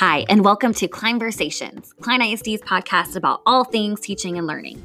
[0.00, 4.82] Hi, and welcome to Kleinversations, Klein ISD's podcast about all things teaching and learning.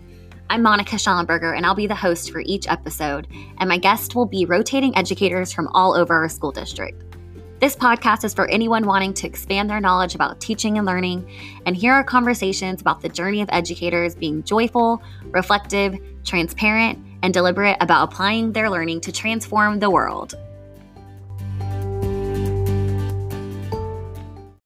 [0.50, 3.26] I'm Monica Schallenberger, and I'll be the host for each episode,
[3.60, 7.02] and my guest will be rotating educators from all over our school district.
[7.62, 11.26] This podcast is for anyone wanting to expand their knowledge about teaching and learning,
[11.66, 17.78] and here are conversations about the journey of educators being joyful, reflective, transparent, and deliberate
[17.80, 20.36] about applying their learning to transform the world.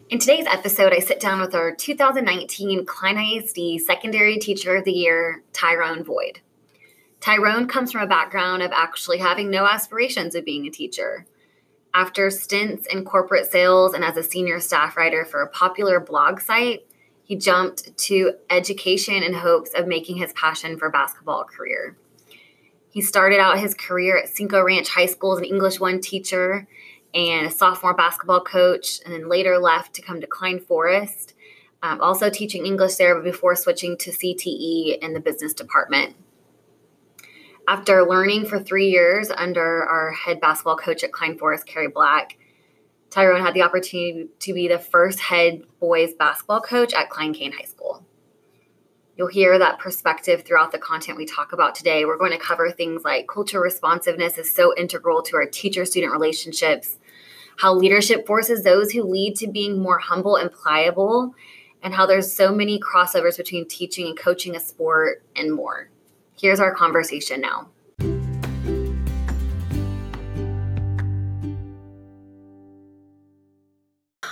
[0.09, 4.91] In today's episode, I sit down with our 2019 Klein ISD Secondary Teacher of the
[4.91, 6.39] Year, Tyrone Boyd.
[7.21, 11.27] Tyrone comes from a background of actually having no aspirations of being a teacher.
[11.93, 16.41] After stints in corporate sales and as a senior staff writer for a popular blog
[16.41, 16.87] site,
[17.21, 21.95] he jumped to education in hopes of making his passion for basketball a career.
[22.89, 26.67] He started out his career at Cinco Ranch High School as an English 1 teacher
[27.13, 31.33] and a sophomore basketball coach, and then later left to come to Klein Forest,
[31.81, 36.15] um, also teaching English there, before switching to CTE in the business department.
[37.67, 42.37] After learning for three years under our head basketball coach at Klein Forest, Carrie Black,
[43.09, 47.51] Tyrone had the opportunity to be the first head boys basketball coach at Klein Cain
[47.51, 48.05] High School.
[49.19, 52.05] You'll hear that perspective throughout the content we talk about today.
[52.05, 56.13] We're going to cover things like culture responsiveness is so integral to our teacher student
[56.13, 56.97] relationships,
[57.59, 61.35] how leadership forces those who lead to being more humble and pliable,
[61.83, 65.89] and how there's so many crossovers between teaching and coaching a sport and more.
[66.39, 67.67] Here's our conversation now.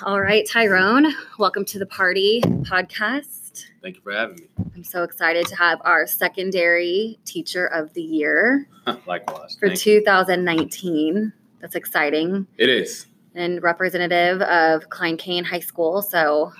[0.04, 3.66] All right, Tyrone, welcome to the party podcast.
[3.82, 4.48] Thank you for having me.
[4.74, 8.70] I'm so excited to have our secondary teacher of the year.
[9.06, 9.58] Likewise.
[9.60, 11.34] For 2019.
[11.60, 12.46] That's exciting.
[12.58, 13.08] It is
[13.38, 16.02] and representative of Klein Cain High School.
[16.02, 16.52] So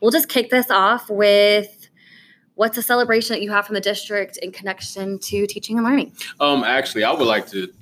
[0.00, 1.88] we'll just kick this off with
[2.54, 6.12] what's a celebration that you have from the district in connection to teaching and learning?
[6.40, 7.72] Um, actually, I would like to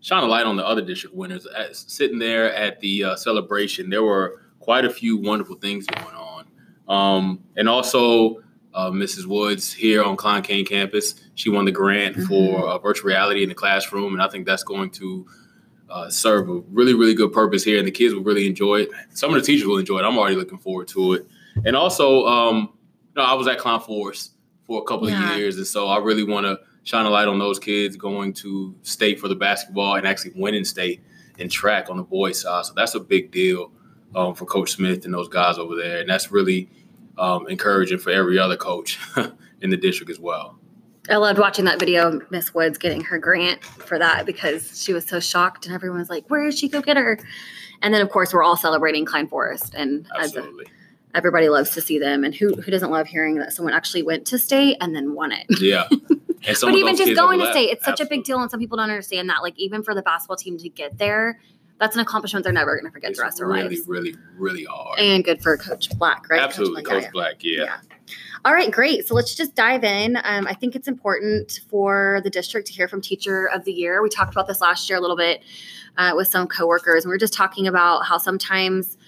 [0.00, 1.46] shine a light on the other district winners.
[1.46, 6.14] As, sitting there at the uh, celebration, there were quite a few wonderful things going
[6.14, 6.46] on.
[6.88, 8.42] Um, and also,
[8.74, 9.26] uh, Mrs.
[9.26, 12.26] Woods here on Klein Cain campus, she won the grant mm-hmm.
[12.26, 15.26] for uh, virtual reality in the classroom, and I think that's going to
[15.90, 18.90] uh, serve a really, really good purpose here, and the kids will really enjoy it.
[19.10, 20.04] Some of the teachers will enjoy it.
[20.04, 21.26] I'm already looking forward to it.
[21.64, 22.72] And also, um,
[23.14, 24.32] you know, I was at Klein Forest
[24.66, 25.32] for a couple yeah.
[25.32, 28.32] of years, and so I really want to shine a light on those kids going
[28.32, 31.02] to state for the basketball and actually winning state
[31.38, 32.64] in track on the boys' side.
[32.64, 33.72] So that's a big deal
[34.14, 36.68] um, for Coach Smith and those guys over there, and that's really
[37.18, 38.98] um, encouraging for every other coach
[39.60, 40.58] in the district as well.
[41.08, 45.06] I loved watching that video, Miss Woods getting her grant for that because she was
[45.06, 47.18] so shocked and everyone was like, Where did she go get her?
[47.82, 50.64] And then of course we're all celebrating Klein Forest and Absolutely.
[50.64, 54.02] A, everybody loves to see them and who who doesn't love hearing that someone actually
[54.02, 55.46] went to state and then won it.
[55.60, 55.86] Yeah.
[56.60, 58.16] but even just going to state, it's such Absolutely.
[58.16, 59.42] a big deal and some people don't understand that.
[59.42, 61.40] Like even for the basketball team to get there,
[61.78, 63.88] that's an accomplishment they're never going to forget it's the rest really, of their lives.
[63.88, 64.98] Really, really, really hard.
[64.98, 66.40] And good for Coach Black, right?
[66.40, 67.64] Absolutely, Coach Black, Coach Black yeah.
[67.64, 67.76] yeah.
[68.46, 69.08] All right, great.
[69.08, 70.18] So let's just dive in.
[70.22, 74.00] Um, I think it's important for the district to hear from Teacher of the Year.
[74.04, 75.42] We talked about this last year a little bit
[75.96, 78.98] uh, with some coworkers, and we are just talking about how sometimes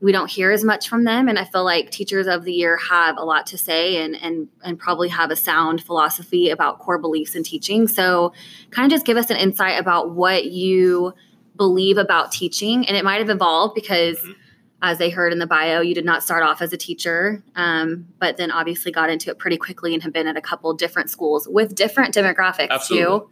[0.00, 2.76] we don't hear as much from them and i feel like teachers of the year
[2.76, 6.98] have a lot to say and and and probably have a sound philosophy about core
[6.98, 8.32] beliefs in teaching so
[8.70, 11.12] kind of just give us an insight about what you
[11.56, 14.40] believe about teaching and it might have evolved because mm-hmm.
[14.82, 18.06] As they heard in the bio you did not start off as a teacher um,
[18.18, 21.10] but then obviously got into it pretty quickly and have been at a couple different
[21.10, 23.06] schools with different demographics Absolutely.
[23.06, 23.30] too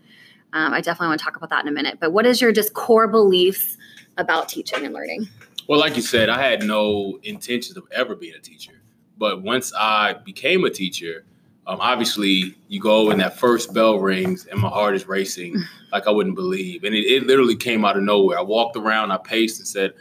[0.52, 2.52] um, i definitely want to talk about that in a minute but what is your
[2.52, 3.76] just core beliefs
[4.16, 5.28] about teaching and learning
[5.68, 8.80] well like you said i had no intentions of ever being a teacher
[9.18, 11.24] but once i became a teacher
[11.68, 15.56] um, obviously, you go and that first bell rings and my heart is racing
[15.92, 16.84] like I wouldn't believe.
[16.84, 18.38] And it, it literally came out of nowhere.
[18.38, 19.92] I walked around, I paced and said,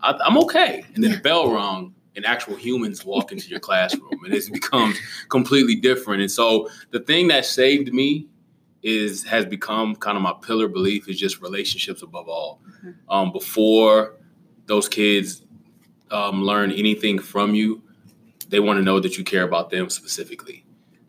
[0.00, 0.84] I, am okay.
[0.94, 4.98] And then the bell rung and actual humans walk into your classroom and it becomes
[5.28, 6.20] completely different.
[6.20, 8.28] And so the thing that saved me
[8.82, 12.60] is has become kind of my pillar belief is just relationships above all.
[12.78, 13.10] Mm-hmm.
[13.10, 14.16] Um, before
[14.66, 15.42] those kids
[16.10, 17.82] um, learn anything from you,
[18.48, 20.64] they want to know that you care about them specifically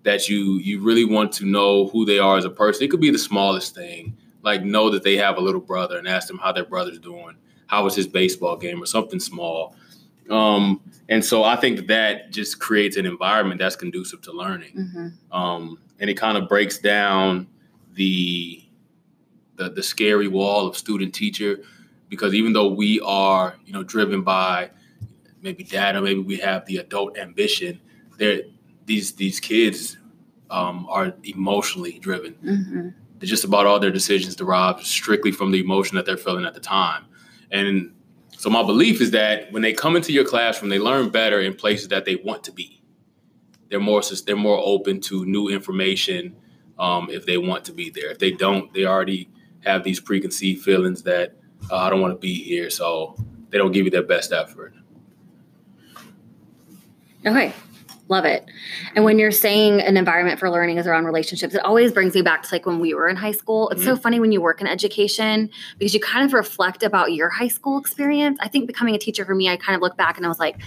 [0.05, 2.83] that you you really want to know who they are as a person.
[2.83, 6.07] It could be the smallest thing, like know that they have a little brother and
[6.07, 7.35] ask them how their brother's doing,
[7.67, 9.75] how was his baseball game, or something small.
[10.29, 15.37] Um, and so I think that, just creates an environment that's conducive to learning, mm-hmm.
[15.37, 17.47] um, and it kind of breaks down
[17.93, 18.63] the,
[19.57, 21.59] the the scary wall of student teacher,
[22.09, 24.71] because even though we are you know driven by
[25.41, 27.79] maybe data, maybe we have the adult ambition.
[28.17, 28.41] There,
[28.85, 29.97] these these kids
[30.49, 32.33] um, are emotionally driven.
[32.43, 32.89] Mm-hmm.
[33.19, 36.53] They're just about all their decisions derived strictly from the emotion that they're feeling at
[36.53, 37.05] the time.
[37.51, 37.93] And
[38.37, 41.53] so my belief is that when they come into your classroom, they learn better in
[41.55, 42.81] places that they want to be.
[43.69, 46.35] They're more they're more open to new information
[46.77, 48.11] um, if they want to be there.
[48.11, 49.29] If they don't, they already
[49.61, 51.35] have these preconceived feelings that
[51.71, 53.15] uh, I don't want to be here, so
[53.49, 54.73] they don't give you their best effort.
[57.25, 57.53] Okay,
[58.07, 58.45] love it.
[58.95, 62.21] And when you're saying an environment for learning is around relationships, it always brings me
[62.21, 63.69] back to like when we were in high school.
[63.69, 63.95] It's mm-hmm.
[63.95, 67.47] so funny when you work in education because you kind of reflect about your high
[67.47, 68.37] school experience.
[68.41, 70.39] I think becoming a teacher for me, I kind of look back and I was
[70.39, 70.57] like,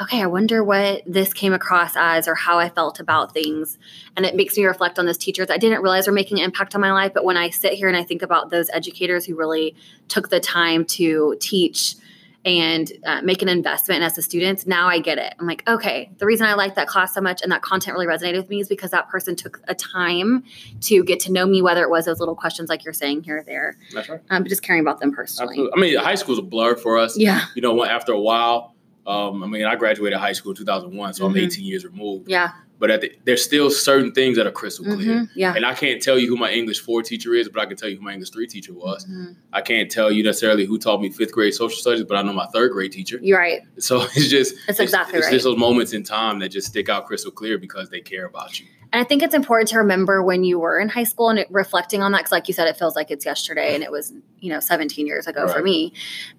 [0.00, 3.76] okay, I wonder what this came across as or how I felt about things.
[4.16, 6.74] And it makes me reflect on those teachers I didn't realize were making an impact
[6.74, 7.12] on my life.
[7.12, 9.76] But when I sit here and I think about those educators who really
[10.08, 11.96] took the time to teach
[12.44, 15.34] and uh, make an investment as a student, now I get it.
[15.38, 18.06] I'm like, okay, the reason I like that class so much and that content really
[18.06, 20.44] resonated with me is because that person took a time
[20.82, 23.38] to get to know me, whether it was those little questions like you're saying here
[23.38, 23.76] or there.
[23.92, 24.20] That's right.
[24.30, 25.54] Um, but just caring about them personally.
[25.54, 25.78] Absolutely.
[25.78, 27.18] I mean, high school's a blur for us.
[27.18, 27.44] Yeah.
[27.54, 28.74] You know, after a while,
[29.06, 31.36] um, I mean, I graduated high school in 2001, so mm-hmm.
[31.36, 32.30] I'm 18 years removed.
[32.30, 32.52] Yeah.
[32.80, 35.16] But the, there's still certain things that are crystal clear.
[35.16, 35.38] Mm-hmm.
[35.38, 35.54] Yeah.
[35.54, 37.88] And I can't tell you who my English four teacher is, but I can tell
[37.88, 39.04] you who my English three teacher was.
[39.04, 39.32] Mm-hmm.
[39.52, 42.32] I can't tell you necessarily who taught me fifth grade social studies, but I know
[42.32, 43.20] my third grade teacher.
[43.22, 43.60] You're right.
[43.78, 45.34] So it's just it's exactly it's, right.
[45.34, 48.26] It's just those moments in time that just stick out crystal clear because they care
[48.26, 48.66] about you.
[48.92, 51.48] And I think it's important to remember when you were in high school and it,
[51.50, 54.12] reflecting on that, because like you said, it feels like it's yesterday and it was,
[54.40, 55.54] you know, 17 years ago right.
[55.54, 55.92] for me.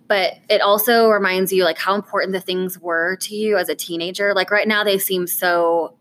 [0.08, 3.76] But it also reminds you like how important the things were to you as a
[3.76, 4.34] teenager.
[4.34, 5.96] Like right now, they seem so.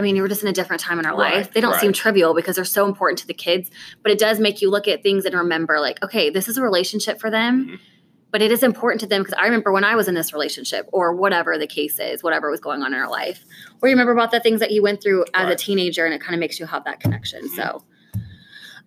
[0.00, 1.52] I mean, you were just in a different time in our right, life.
[1.52, 1.80] They don't right.
[1.80, 3.70] seem trivial because they're so important to the kids,
[4.02, 6.62] but it does make you look at things and remember, like, okay, this is a
[6.62, 7.66] relationship for them.
[7.66, 7.74] Mm-hmm
[8.30, 10.88] but it is important to them because I remember when I was in this relationship
[10.92, 13.44] or whatever the case is, whatever was going on in our life,
[13.82, 15.52] or you remember about the things that you went through as right.
[15.52, 17.42] a teenager and it kind of makes you have that connection.
[17.42, 17.56] Mm-hmm.
[17.56, 17.84] So,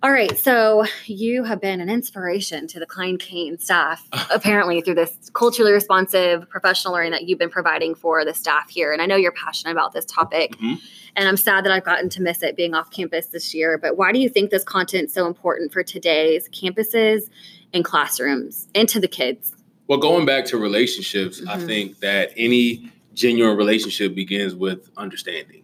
[0.03, 0.37] all right.
[0.37, 5.71] So you have been an inspiration to the Klein Cain staff, apparently through this culturally
[5.71, 8.91] responsive professional learning that you've been providing for the staff here.
[8.91, 10.57] And I know you're passionate about this topic.
[10.57, 10.73] Mm-hmm.
[11.15, 13.77] And I'm sad that I've gotten to miss it being off campus this year.
[13.77, 17.29] But why do you think this content is so important for today's campuses
[17.73, 19.55] and classrooms and to the kids?
[19.87, 21.49] Well, going back to relationships, mm-hmm.
[21.49, 25.63] I think that any genuine relationship begins with understanding.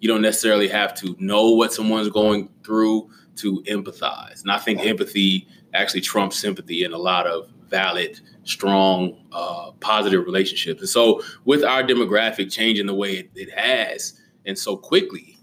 [0.00, 4.42] You don't necessarily have to know what someone's going through to empathize.
[4.42, 10.24] And I think empathy actually trumps sympathy in a lot of valid, strong, uh, positive
[10.24, 10.80] relationships.
[10.80, 14.18] And so, with our demographic changing the way it, it has
[14.48, 15.38] and so quickly,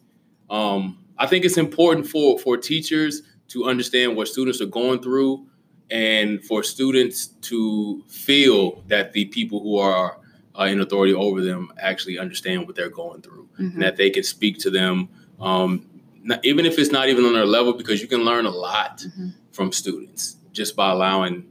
[0.50, 5.46] um, I think it's important for for teachers to understand what students are going through
[5.92, 10.20] and for students to feel that the people who are
[10.60, 13.74] uh, in authority over them actually understand what they're going through mm-hmm.
[13.76, 15.08] and that they can speak to them
[15.40, 15.88] um,
[16.26, 18.98] not, even if it's not even on their level because you can learn a lot
[18.98, 19.30] mm-hmm.
[19.52, 21.46] from students just by allowing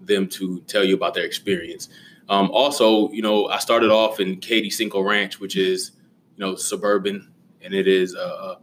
[0.00, 1.88] them to tell you about their experience.
[2.28, 5.90] Um, also you know i started off in katy cinco ranch which is
[6.36, 7.30] you know suburban
[7.60, 8.58] and it is a,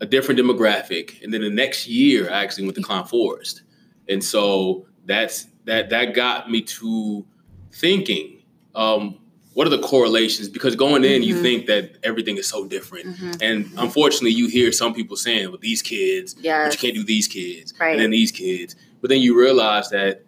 [0.00, 1.22] a different demographic.
[1.22, 3.62] And then the next year i actually went to Klein Forest.
[4.08, 7.26] And so that's that that got me to
[7.72, 8.42] thinking
[8.74, 9.18] um,
[9.56, 11.30] what are the correlations because going in mm-hmm.
[11.30, 13.32] you think that everything is so different mm-hmm.
[13.40, 16.66] and unfortunately you hear some people saying well these kids yes.
[16.66, 17.92] but you can't do these kids right.
[17.92, 20.22] and then these kids but then you realize that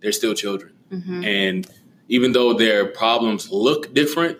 [0.00, 1.22] they're still children mm-hmm.
[1.22, 1.70] and
[2.08, 4.38] even though their problems look different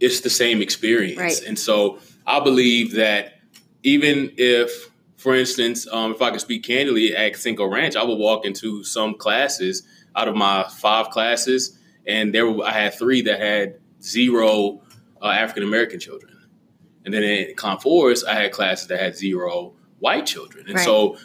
[0.00, 1.42] it's the same experience right.
[1.46, 3.34] and so i believe that
[3.82, 8.18] even if for instance, um, if I could speak candidly at Cinco Ranch, I would
[8.18, 9.82] walk into some classes
[10.14, 14.82] out of my five classes, and there I had three that had zero
[15.22, 16.36] uh, African American children,
[17.04, 20.84] and then in Forest, I had classes that had zero white children, and right.
[20.84, 21.16] so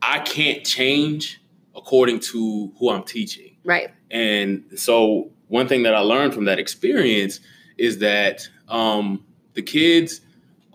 [0.00, 1.40] I can't change
[1.74, 3.56] according to who I'm teaching.
[3.64, 3.90] Right.
[4.10, 7.40] And so one thing that I learned from that experience
[7.78, 9.24] is that um,
[9.54, 10.20] the kids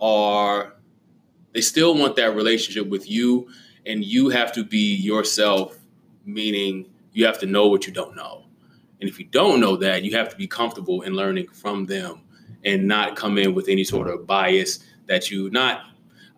[0.00, 0.74] are
[1.52, 3.48] they still want that relationship with you,
[3.86, 5.78] and you have to be yourself,
[6.24, 8.44] meaning you have to know what you don't know.
[9.00, 12.22] And if you don't know that, you have to be comfortable in learning from them
[12.64, 15.82] and not come in with any sort of bias that you not.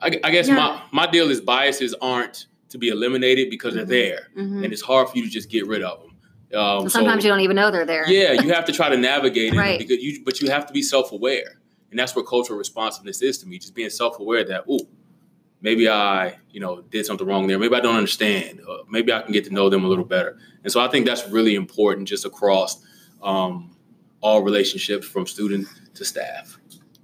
[0.00, 0.54] I, I guess yeah.
[0.54, 3.88] my, my deal is biases aren't to be eliminated because mm-hmm.
[3.88, 4.64] they're there, mm-hmm.
[4.64, 6.58] and it's hard for you to just get rid of them.
[6.58, 8.08] Um, sometimes so, you don't even know they're there.
[8.08, 9.78] Yeah, you have to try to navigate it, right.
[9.78, 13.38] because you, but you have to be self aware, and that's what cultural responsiveness is
[13.38, 13.58] to me.
[13.58, 14.80] Just being self aware that, oh,
[15.60, 17.58] maybe I, you know, did something wrong there.
[17.58, 18.60] Maybe I don't understand.
[18.88, 20.38] maybe I can get to know them a little better.
[20.62, 22.84] And so I think that's really important just across
[23.22, 23.76] um,
[24.20, 26.58] all relationships from student to staff.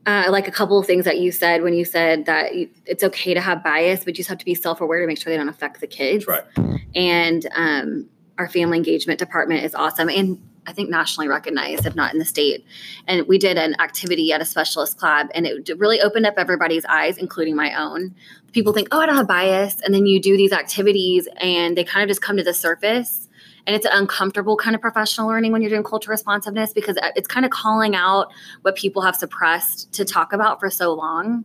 [0.07, 3.03] Uh, like a couple of things that you said when you said that you, it's
[3.03, 5.33] okay to have bias, but you just have to be self aware to make sure
[5.33, 6.25] they don't affect the kids.
[6.25, 6.81] That's right.
[6.95, 8.09] And um,
[8.39, 10.09] our family engagement department is awesome.
[10.09, 12.65] And I think nationally recognized, if not in the state.
[13.07, 16.85] And we did an activity at a specialist club, and it really opened up everybody's
[16.87, 18.15] eyes, including my own.
[18.53, 19.81] People think, oh, I don't have bias.
[19.83, 23.29] And then you do these activities, and they kind of just come to the surface.
[23.67, 27.11] And it's an uncomfortable kind of professional learning when you're doing culture responsiveness because uh,
[27.17, 28.33] it's kind of calling out
[28.63, 31.45] what people have suppressed to talk about for so long.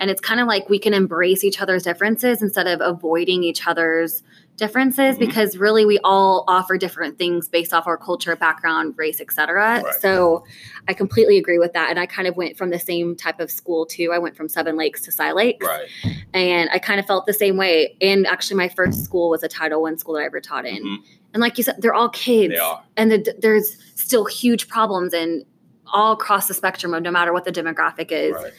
[0.00, 3.66] And it's kind of like we can embrace each other's differences instead of avoiding each
[3.66, 4.22] other's
[4.58, 5.24] differences mm-hmm.
[5.24, 9.82] because really we all offer different things based off our culture, background, race, etc.
[9.82, 9.94] Right.
[9.94, 10.44] So
[10.88, 11.88] I completely agree with that.
[11.88, 14.12] And I kind of went from the same type of school too.
[14.12, 15.64] I went from Seven Lakes to Cy Lakes.
[15.64, 15.88] Right.
[16.34, 17.96] And I kind of felt the same way.
[18.02, 20.84] And actually my first school was a Title One school that I ever taught in.
[20.84, 21.04] Mm-hmm.
[21.34, 22.52] And like you said, they're all kids.
[22.52, 22.82] They are.
[22.96, 25.44] And the, there's still huge problems and
[25.86, 28.34] all across the spectrum of no matter what the demographic is.
[28.34, 28.52] Right.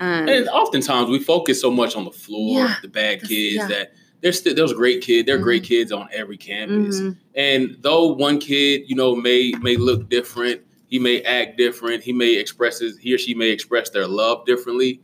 [0.00, 3.68] Um, and oftentimes we focus so much on the floor, yeah, the bad kids yeah.
[3.68, 3.92] that
[4.24, 5.26] there's still those great kids.
[5.26, 5.44] There are mm-hmm.
[5.44, 6.98] great kids on every campus.
[6.98, 7.10] Mm-hmm.
[7.34, 12.14] And though one kid, you know, may may look different, he may act different, he
[12.14, 15.02] may express his he or she may express their love differently.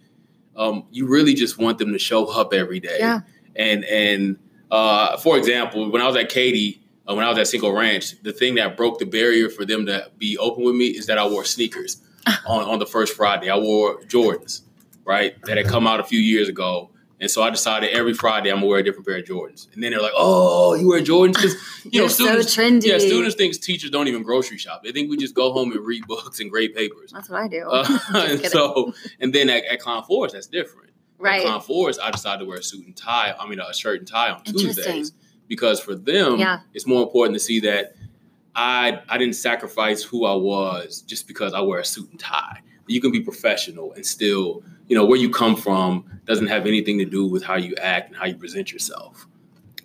[0.57, 2.97] Um, you really just want them to show up every day.
[2.99, 3.21] Yeah.
[3.57, 4.39] And and
[4.71, 8.23] uh, for example, when I was at Katy, uh, when I was at Cinco Ranch,
[8.23, 11.19] the thing that broke the barrier for them to be open with me is that
[11.19, 12.01] I wore sneakers
[12.49, 13.51] on, on the first Friday.
[13.51, 14.63] I wore Jordans,
[15.05, 15.35] right?
[15.45, 18.57] That had come out a few years ago and so I decided every Friday I'm
[18.57, 19.73] gonna wear a different pair of Jordans.
[19.75, 22.87] And then they're like, "Oh, you wear Jordans?" Because you know, students, so trendy.
[22.87, 24.83] Yeah, students think teachers don't even grocery shop.
[24.83, 27.13] They think we just go home and read books and grade papers.
[27.13, 27.69] That's what I do.
[27.69, 30.91] Uh, and so, and then at, at Klein Forest, that's different.
[31.19, 31.43] Right.
[31.43, 33.35] At Klein Forest, I decided to wear a suit and tie.
[33.39, 35.13] I mean, a shirt and tie on Tuesdays
[35.47, 36.61] because for them, yeah.
[36.73, 37.97] it's more important to see that
[38.55, 42.63] I I didn't sacrifice who I was just because I wear a suit and tie.
[42.91, 46.99] You can be professional and still you know, where you come from doesn't have anything
[46.99, 49.29] to do with how you act and how you present yourself.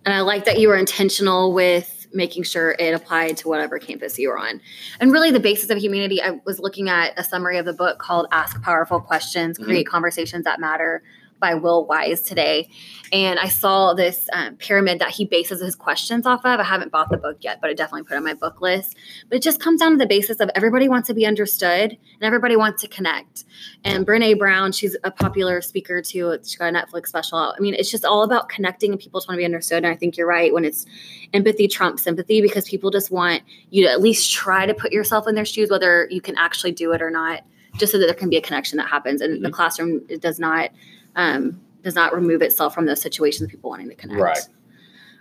[0.04, 4.18] And I like that you were intentional with making sure it applied to whatever campus
[4.18, 4.60] you were on.
[5.00, 8.00] And really, the basis of humanity, I was looking at a summary of the book
[8.00, 9.66] called Ask Powerful Questions, mm-hmm.
[9.66, 9.92] Create mm-hmm.
[9.92, 11.04] Conversations That Matter
[11.40, 12.70] by Will Wise today.
[13.12, 16.60] And I saw this um, pyramid that he bases his questions off of.
[16.60, 18.96] I haven't bought the book yet, but I definitely put on my book list.
[19.30, 22.22] But it just comes down to the basis of everybody wants to be understood and
[22.22, 23.46] everybody wants to connect.
[23.84, 26.38] And Brene Brown, she's a popular speaker too.
[26.44, 27.38] She got a Netflix special.
[27.38, 29.84] I mean, it's just all about connecting and people just want to be understood.
[29.84, 30.86] And I think you're right when it's
[31.34, 35.28] empathy trumps sympathy because people just want you to at least try to put yourself
[35.28, 37.44] in their shoes, whether you can actually do it or not
[37.78, 39.22] just so that there can be a connection that happens.
[39.22, 39.44] And mm-hmm.
[39.44, 40.70] the classroom it does not
[41.16, 44.20] um, does not remove itself from those situations people wanting to connect.
[44.20, 44.48] Right.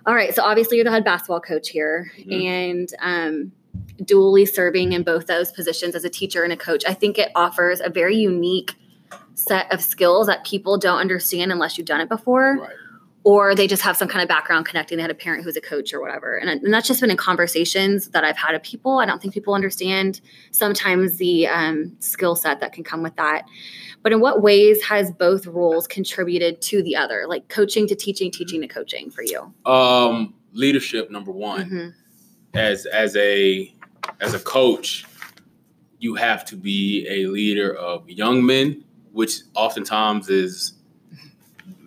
[0.06, 0.34] All right.
[0.34, 2.32] So obviously you're the head basketball coach here, mm-hmm.
[2.32, 3.52] and um,
[4.02, 6.84] dually serving in both those positions as a teacher and a coach.
[6.86, 8.74] I think it offers a very unique
[9.34, 12.58] set of skills that people don't understand unless you've done it before.
[12.60, 12.70] Right
[13.24, 14.98] or they just have some kind of background connecting.
[14.98, 16.36] They had a parent who's a coach or whatever.
[16.36, 18.98] And, and that's just been in conversations that I've had with people.
[18.98, 23.46] I don't think people understand sometimes the um, skill set that can come with that.
[24.02, 28.30] But in what ways has both roles contributed to the other, like coaching to teaching,
[28.30, 29.52] teaching to coaching for you?
[29.64, 31.64] Um, leadership, number one.
[31.64, 31.88] Mm-hmm.
[32.52, 33.74] As as a
[34.20, 35.06] as a coach,
[35.98, 40.74] you have to be a leader of young men, which oftentimes is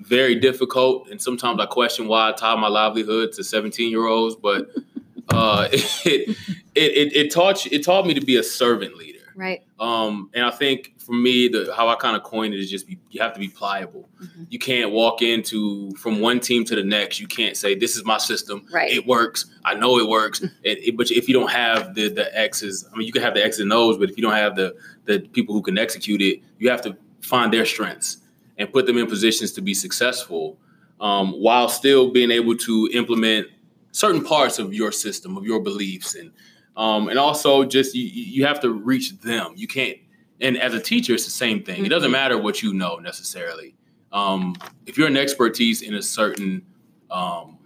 [0.08, 4.36] very difficult, and sometimes I question why I tie my livelihood to 17 year olds.
[4.36, 4.70] But
[5.30, 6.36] uh, it, it,
[6.76, 9.18] it it taught it taught me to be a servant leader.
[9.36, 9.62] Right.
[9.80, 12.88] Um, and I think for me, the how I kind of coined it is just
[12.88, 14.10] be, you have to be pliable.
[14.20, 14.46] Mm-hmm.
[14.50, 17.20] You can't walk into from one team to the next.
[17.20, 18.66] You can't say this is my system.
[18.72, 18.92] Right.
[18.92, 19.46] It works.
[19.64, 20.42] I know it works.
[20.64, 23.36] it, it, but if you don't have the the X's, I mean, you can have
[23.36, 26.22] the X's and O's, but if you don't have the the people who can execute
[26.22, 28.18] it, you have to find their strengths
[28.58, 30.58] and put them in positions to be successful
[31.00, 33.48] um, while still being able to implement
[33.92, 36.16] certain parts of your system of your beliefs.
[36.16, 36.32] And
[36.76, 39.54] um, and also just you, you have to reach them.
[39.56, 39.98] You can't
[40.40, 41.86] and as a teacher it's the same thing.
[41.86, 42.14] It doesn't mm-hmm.
[42.14, 43.76] matter what you know necessarily.
[44.12, 46.66] Um, if you're an expertise in a certain
[47.12, 47.58] um,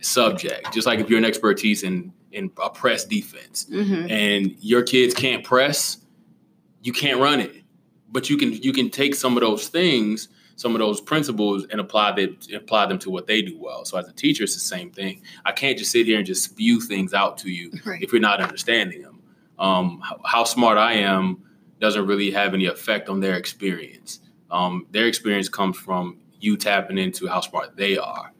[0.00, 4.08] subject just like if you're an expertise in in a press defense mm-hmm.
[4.10, 5.98] and your kids can't press
[6.82, 7.54] you can't run it.
[8.10, 10.28] But you can you can take some of those things
[10.58, 13.84] some of those principles and apply them apply them to what they do well.
[13.84, 15.22] So as a teacher, it's the same thing.
[15.44, 18.02] I can't just sit here and just spew things out to you right.
[18.02, 19.22] if you're not understanding them.
[19.60, 21.44] Um, how, how, smart I am
[21.80, 24.18] doesn't really have any effect on their experience.
[24.50, 28.32] Um, their experience comes from you tapping into how smart they are.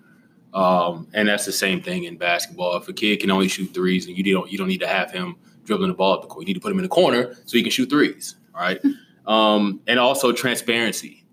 [0.53, 2.77] Um, and that's the same thing in basketball.
[2.79, 5.13] If a kid can only shoot threes, and you don't you don't need to have
[5.13, 6.43] him dribbling the ball up the court.
[6.43, 8.35] You need to put him in the corner so he can shoot threes.
[8.55, 8.81] All right.
[9.27, 11.25] um, and also transparency.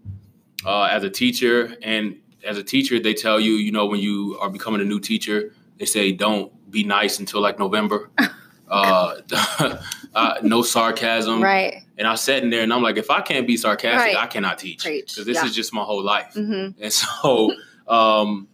[0.65, 4.37] Uh, as a teacher, and as a teacher, they tell you, you know, when you
[4.41, 8.09] are becoming a new teacher, they say don't be nice until like November.
[8.69, 9.15] uh,
[10.15, 11.41] uh, no sarcasm.
[11.41, 11.83] Right.
[11.97, 14.23] And I sat in there and I'm like, if I can't be sarcastic, Right.
[14.23, 14.83] I cannot teach.
[14.83, 15.45] Because this Yeah.
[15.45, 16.33] is just my whole life.
[16.35, 16.81] Mm-hmm.
[16.81, 17.53] And so
[17.87, 18.47] um,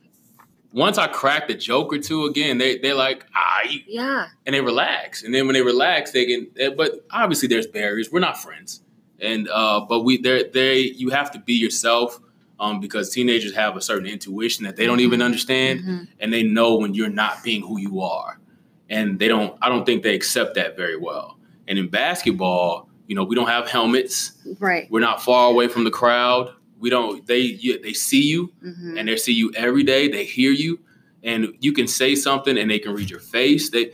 [0.74, 4.28] once I cracked a joke or two again, they they're like, ah, Yeah.
[4.46, 5.24] and they relax.
[5.24, 6.48] And then when they relax, they can.
[6.60, 8.12] eh, But obviously, there's barriers.
[8.12, 8.82] We're not friends,
[9.22, 12.20] and uh, but we they they you have to be yourself.
[12.60, 16.08] Um, because teenagers have a certain intuition that they don't even understand, Mhm.
[16.20, 18.40] and they know when you're not being who you are,
[18.88, 19.58] and they don't.
[19.64, 21.40] I don't think they accept that very well.
[21.68, 24.34] And in basketball, you know, we don't have helmets.
[24.60, 24.86] Right.
[24.92, 26.54] We're not far away from the crowd.
[26.80, 27.26] We don't.
[27.26, 28.98] They you, they see you, Mm-hmm.
[29.00, 30.08] and they see you every day.
[30.08, 30.80] They hear you,
[31.24, 33.72] and you can say something, and they can read your face.
[33.72, 33.94] They,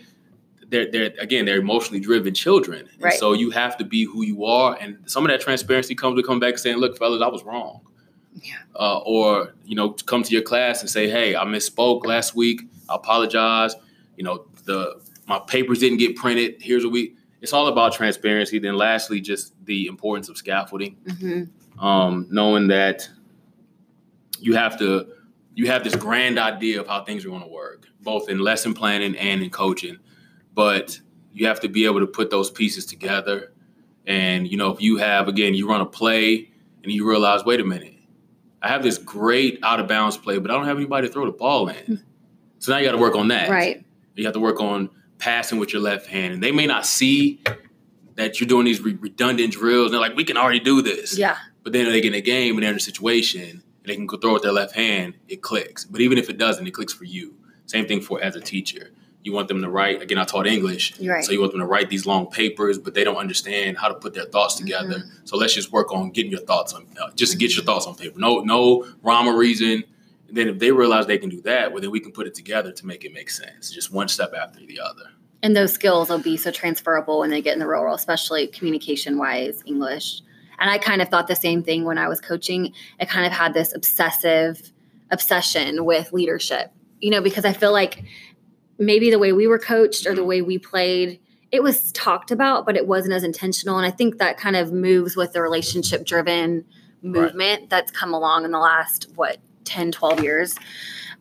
[0.70, 3.14] they're, they're again, they're emotionally driven children, and Right.
[3.14, 4.78] so you have to be who you are.
[4.80, 7.82] And some of that transparency comes to come back saying, "Look, fellas, I was wrong,"
[8.44, 8.56] Yeah.
[8.76, 12.36] uh, or you know, to come to your class and say, "Hey, I misspoke last
[12.36, 12.62] week.
[12.90, 13.76] I apologize.
[14.18, 16.56] You know, the my papers didn't get printed.
[16.60, 18.58] Here's what we." It's all about transparency.
[18.60, 21.86] Then, lastly, just the importance of scaffolding Mm-hmm.
[21.86, 23.08] um, knowing that
[24.40, 25.08] you have to
[25.56, 28.74] you have this grand idea of how things are going to work both in lesson
[28.74, 29.98] planning and in coaching
[30.58, 31.00] but
[31.34, 33.54] you have to be able to put those pieces together
[34.08, 36.50] and you know if you have again you run a play
[36.84, 37.94] and you realize wait a minute
[38.64, 41.26] i have this great out of bounds play but i don't have anybody to throw
[41.28, 41.96] the ball in hmm.
[42.58, 43.86] so now you got to work on that Right.
[44.16, 47.40] you have to work on passing with your left hand and they may not see
[48.16, 51.38] that you're doing these re- redundant drills they're like we can already do this Yeah.
[51.64, 54.08] but then they get in a game and they're in a situation and they can
[54.08, 55.86] go throw with their left hand, it clicks.
[55.86, 57.36] But even if it doesn't, it clicks for you.
[57.68, 58.92] Same thing for as a teacher.
[59.28, 60.98] You want them to write, again, I taught English.
[61.02, 61.22] Right.
[61.22, 63.94] So you want them to write these long papers, but they don't understand how to
[63.94, 65.00] put their thoughts together.
[65.00, 65.26] Mm-hmm.
[65.26, 67.86] So let's just work on getting your thoughts on, uh, just to get your thoughts
[67.86, 68.18] on paper.
[68.18, 69.84] No, no rhyme or reason.
[70.30, 72.36] And then if they realize they can do that, well, then we can put it
[72.36, 73.70] together to make it make sense.
[73.70, 75.10] Just one step after the other.
[75.44, 78.48] And those skills will be so transferable when they get in the real world, especially
[78.48, 80.22] communication wise, English.
[80.58, 82.72] And I kind of thought the same thing when I was coaching.
[83.02, 84.72] I kind of had this obsessive
[85.12, 88.04] obsession with leadership, you know, because I feel like
[88.80, 91.20] maybe the way we were coached or the way we played,
[91.52, 93.78] it was talked about, but it wasn't as intentional.
[93.78, 96.66] And I think that kind of moves with the relationship driven
[97.02, 100.56] movement that's come along in the last, what, 10, 12 years.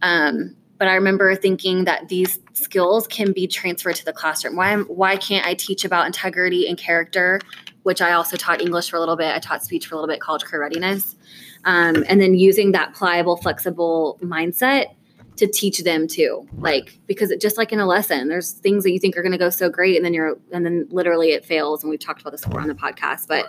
[0.02, 4.56] Um, but I remember thinking that these skills can be transferred to the classroom.
[4.56, 7.40] Why, why can't I teach about integrity and character,
[7.84, 9.34] which I also taught English for a little bit.
[9.34, 11.16] I taught speech for a little bit, college career readiness.
[11.64, 14.94] Um, and then using that pliable, flexible mindset
[15.36, 16.46] to teach them too.
[16.58, 19.32] Like, because it, just like in a lesson, there's things that you think are going
[19.32, 21.82] to go so great and then you're, and then literally it fails.
[21.82, 23.46] And we've talked about this before on the podcast, but,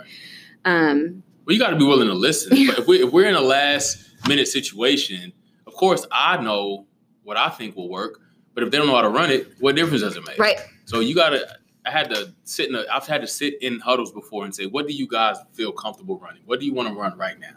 [0.65, 2.49] um, Well, you got to be willing to listen.
[2.67, 5.33] But if, we, if we're in a last minute situation,
[5.65, 6.87] of course, I know
[7.23, 8.19] what I think will work.
[8.53, 10.39] But if they don't know how to run it, what difference does it make?
[10.39, 10.57] right.
[10.85, 11.47] So you got to.
[11.85, 12.75] I had to sit in.
[12.75, 15.71] A, I've had to sit in huddles before and say, "What do you guys feel
[15.71, 16.41] comfortable running?
[16.45, 17.53] What do you want to run right now?"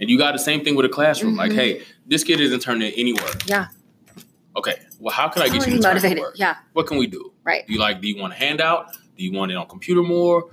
[0.00, 1.36] And you got the same thing with a classroom.
[1.36, 1.56] Like, Mhm.
[1.56, 3.30] hey, this kid isn't turning anywhere.
[3.46, 3.66] Yeah.
[4.56, 4.76] Okay.
[4.98, 6.18] Well, how can I get you to turn motivated?
[6.20, 6.34] work?
[6.38, 6.56] Yeah.
[6.72, 7.32] What can we do?
[7.44, 7.66] Right.
[7.66, 8.00] Do you like?
[8.00, 8.92] Do you want a handout?
[9.16, 10.50] Do you want it on computer more?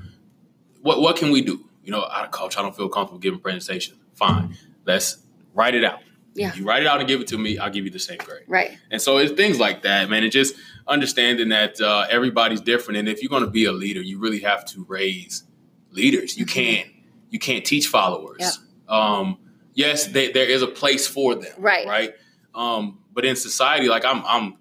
[0.82, 1.64] What What can we do?
[1.84, 3.96] You know, I, coach, I don't feel comfortable giving presentation.
[4.16, 5.18] Fine, let's
[5.54, 6.00] write it out.
[6.36, 6.54] Yeah.
[6.54, 7.58] You write it out and give it to me.
[7.58, 8.44] I'll give you the same grade.
[8.48, 8.78] Right.
[8.92, 10.24] And so it's things like that, man.
[10.24, 10.54] And just
[10.88, 14.42] understanding that uh, everybody's different, and if you're going to be a leader, you really
[14.42, 15.44] have to raise
[15.92, 16.38] leaders.
[16.38, 16.50] You Mhm.
[16.50, 16.88] can't
[17.30, 18.38] you can't teach followers.
[18.40, 18.52] Yeah.
[18.88, 19.38] Um,
[19.74, 21.54] yes, they, there is a place for them.
[21.58, 21.88] Right.
[21.88, 22.14] Right.
[22.56, 24.58] Um, but in society, like I'm I'm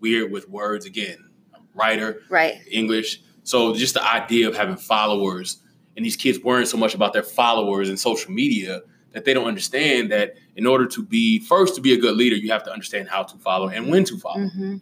[0.00, 1.18] weird with words again.
[1.54, 2.56] I'm writer, Right.
[2.70, 3.20] English.
[3.42, 5.58] So just the idea of having followers
[5.96, 8.80] and these kids worrying so much about their followers and social media
[9.12, 12.36] that they don't understand that in order to be first to be a good leader,
[12.36, 14.46] you have to understand how to follow and when to follow.
[14.48, 14.76] hmm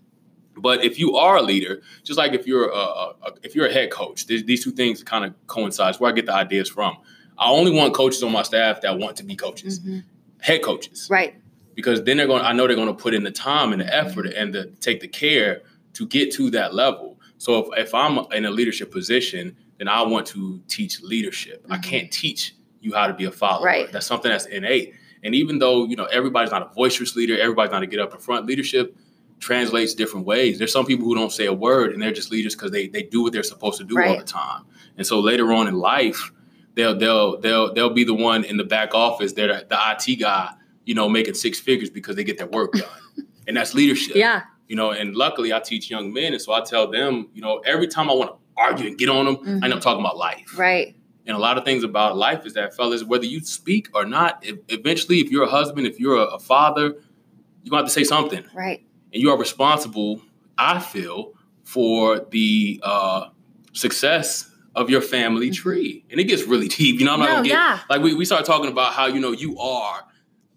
[0.57, 3.73] But if you are a leader, just like if you're a, a, if you're a
[3.73, 5.95] head coach, these these two things kind of coincide.
[5.97, 6.99] Where I get the ideas from.
[7.39, 9.99] I only want coaches on my staff that want to be coaches, hmm
[10.41, 11.35] head coaches, Right.
[11.75, 12.45] because then they're going.
[12.45, 15.01] I know they're going to put in the time and the effort and the take
[15.01, 15.63] the care
[15.95, 17.19] to get to that level.
[17.39, 21.67] So if, if I'm in a leadership position, then I want to teach leadership.
[21.69, 21.83] I Mhm.
[21.83, 23.67] can't teach you how to be a follower.
[23.67, 23.91] Right.
[23.91, 24.95] That's something that's innate.
[25.25, 28.15] And even though you know everybody's not a boisterous leader, everybody's not a get up
[28.15, 28.97] in front leadership
[29.41, 30.59] translates different ways.
[30.59, 33.03] There's some people who don't say a word and they're just leaders because they they
[33.03, 34.63] do what they're supposed to do all the time.
[34.97, 36.33] And so later on in life,
[36.79, 39.33] they'll they'll they'll they'll be the one in the back office.
[39.33, 40.51] They're the, IT guy,
[40.87, 42.89] you know, making six figures because they get their work done,
[43.47, 44.17] and that's leadership.
[44.17, 44.43] Yeah.
[44.69, 47.59] You know, and luckily I teach young men, and so I tell them, you know,
[47.61, 49.61] every time I want to argue and get on them.
[49.63, 50.59] I end up talking about life.
[50.59, 50.95] Right.
[51.27, 54.45] And a lot of things about life is that, fellas, whether you speak or not,
[54.45, 57.87] if, eventually, if you're a husband, if you're a, a father, you're going to have
[57.87, 58.45] to say something.
[58.53, 58.85] Right.
[59.13, 60.21] And you are responsible,
[60.59, 63.29] I feel, for the uh,
[63.73, 66.05] success of your family tree.
[66.11, 66.99] And it gets really deep.
[67.01, 67.81] You know, I'm not No, to get, yeah.
[67.91, 70.05] like, we, we start talking about how, you know, you are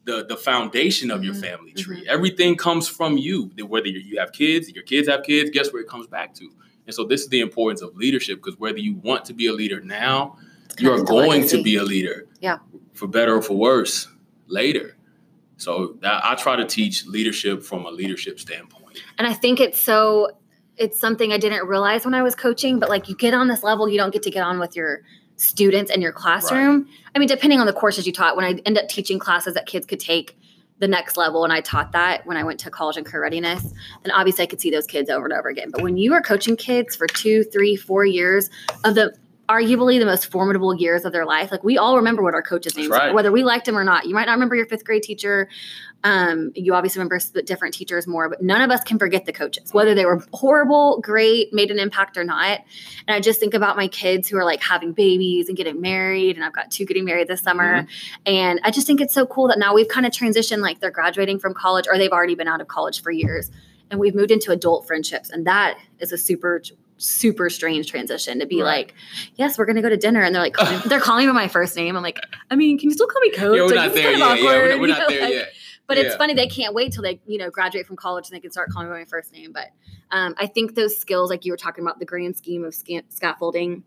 [0.06, 2.06] the, the foundation of your Mhm, family tree.
[2.08, 3.52] Everything comes from you.
[3.68, 6.50] Whether you you have kids, your kids have kids, guess where it comes back to?
[6.88, 9.54] And so this is the importance of leadership because whether you want to be a
[9.54, 10.38] leader now,
[10.80, 12.28] you're going to be a leader.
[12.40, 12.58] Yeah.
[12.94, 14.08] For better or for worse
[14.48, 14.98] later.
[15.58, 18.98] So that, I try to teach leadership from a leadership standpoint.
[19.20, 20.32] And I think it's so
[20.78, 23.64] it's something I didn't realize when I was coaching, but like you get on this
[23.64, 25.02] level, you don't get to get on with your
[25.36, 26.88] students in your classroom.
[27.16, 29.66] I mean, depending on the courses you taught, when I end up teaching classes that
[29.66, 30.38] kids could take
[30.80, 33.74] the next level, and I taught that when I went to college and career readiness,
[34.04, 35.70] then obviously I could see those kids over and over again.
[35.72, 38.50] But when you are coaching kids for two, three, four years
[38.84, 39.16] of the
[39.50, 42.78] arguably the most formidable years of their life, like we all remember what our coaches'
[42.78, 43.10] names right.
[43.10, 44.06] are, whether we liked them or not.
[44.06, 45.50] You might not remember your fifth grade teacher,
[46.04, 49.74] um, you obviously remember different teachers more, but none of us can forget the coaches,
[49.74, 52.60] whether they were horrible, great, made an impact or not.
[53.08, 56.36] And I just think about my kids who are like having babies and getting married,
[56.36, 57.86] and I've got two getting married this summer.
[58.26, 60.90] And I just think it's so cool that now we've kind of transitioned, like they're
[60.92, 63.52] graduating from college or they've already been out of college for years,
[63.92, 66.62] and we've moved into adult friendships, and that is a super
[66.98, 68.86] super strange transition to be Right.
[68.86, 68.94] like
[69.34, 71.48] yes we're gonna go to dinner and they're like calling, they're calling me by my
[71.48, 72.20] first name i'm like
[72.52, 74.20] i mean can you still call me coach yeah, we're Like, not there yet.
[74.20, 75.50] Yeah, we're not, we're you know, there like- yet.
[75.88, 76.18] But it's Yeah.
[76.18, 78.70] funny they can't wait till they you know graduate from college and they can start
[78.70, 79.52] calling me by my first name.
[79.54, 79.68] But
[80.12, 83.04] um, I think those skills, like you were talking about, the grand scheme of sca-
[83.10, 83.84] scaffolding.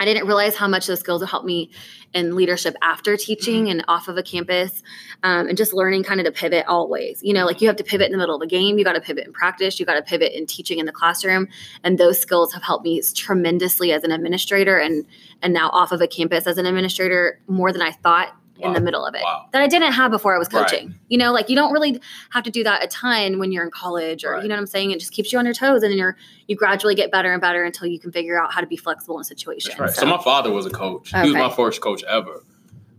[0.00, 1.72] I didn't realize how much those skills will help me
[2.14, 3.70] in leadership after teaching Mm-hmm.
[3.80, 4.80] and off of a campus,
[5.24, 7.20] um, and just learning kind of to pivot always.
[7.20, 8.92] You know, like you have to pivot in the middle of a game, you got
[8.92, 11.48] to pivot in practice, you got to pivot in teaching in the classroom,
[11.82, 15.04] and those skills have helped me tremendously as an administrator, and
[15.42, 18.80] and now off of a campus as an administrator more than I thought in the
[18.80, 19.46] middle of it Wow.
[19.52, 20.66] that I didn't have before I was Right.
[20.68, 20.94] coaching.
[21.08, 23.70] You know, like you don't really have to do that a ton when you're in
[23.70, 24.42] college or Right.
[24.42, 24.90] you know what I'm saying?
[24.90, 26.16] It just keeps you on your toes and then you're
[26.48, 29.18] you gradually get better and better until you can figure out how to be flexible
[29.18, 29.78] in situations.
[29.78, 29.90] Right.
[29.90, 31.10] So, my father was a coach.
[31.14, 32.42] He was my first coach ever.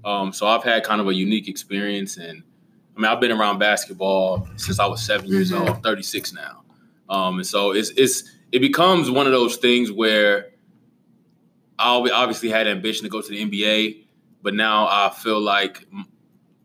[0.06, 2.42] Um, so I've had kind of a unique experience, and
[2.96, 5.60] I mean I've been around basketball since I was 7 years Mhm.
[5.60, 5.70] old.
[5.70, 6.62] I'm 36 now,
[7.10, 10.52] um, and so it's it's it becomes one of those things where
[11.78, 14.04] I obviously had ambition to go to the NBA,
[14.42, 15.86] but now I feel like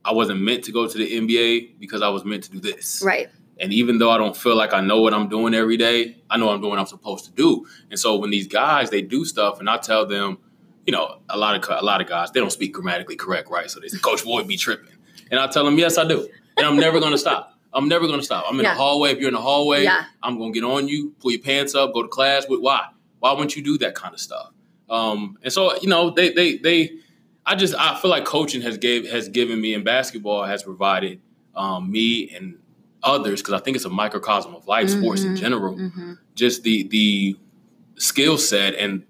[0.04, 3.02] I wasn't meant to go to the NBA because I was meant to do this.
[3.04, 3.28] right.
[3.60, 6.36] And even though I don't feel like I know what I'm doing every day, I
[6.38, 7.64] know I'm doing what I'm supposed to do.
[7.88, 10.38] And so when these guys they do stuff, and I tell them,
[10.86, 13.70] you know, a lot of a lot of guys they don't speak grammatically correct, right?
[13.70, 14.90] So they say, Coach Boyd be tripping,
[15.30, 17.56] and I tell them, yes, I do, and I'm never gonna stop.
[17.72, 18.44] I'm never gonna stop.
[18.48, 18.74] I'm in Yeah.
[18.74, 19.12] the hallway.
[19.12, 20.04] If you're in the hallway, Yeah.
[20.22, 22.48] I'm gonna get on you, pull your pants up, go to class.
[22.48, 22.86] With why?
[23.20, 24.50] Why wouldn't you do that kind of stuff?
[24.90, 26.90] Um, and so you know, they they they.
[27.46, 31.20] I just I feel like coaching has gave has given me and basketball has provided
[31.54, 32.58] um, me and
[33.02, 35.38] others because I think it's a microcosm of life, sports in Mhm.
[35.38, 35.76] general.
[35.76, 37.36] hmm Just the the
[37.96, 39.04] skill set and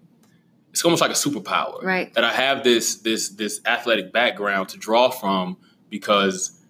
[0.70, 2.12] it's almost like a superpower Right.
[2.14, 5.56] that I have this this this athletic background to draw from
[5.88, 6.60] because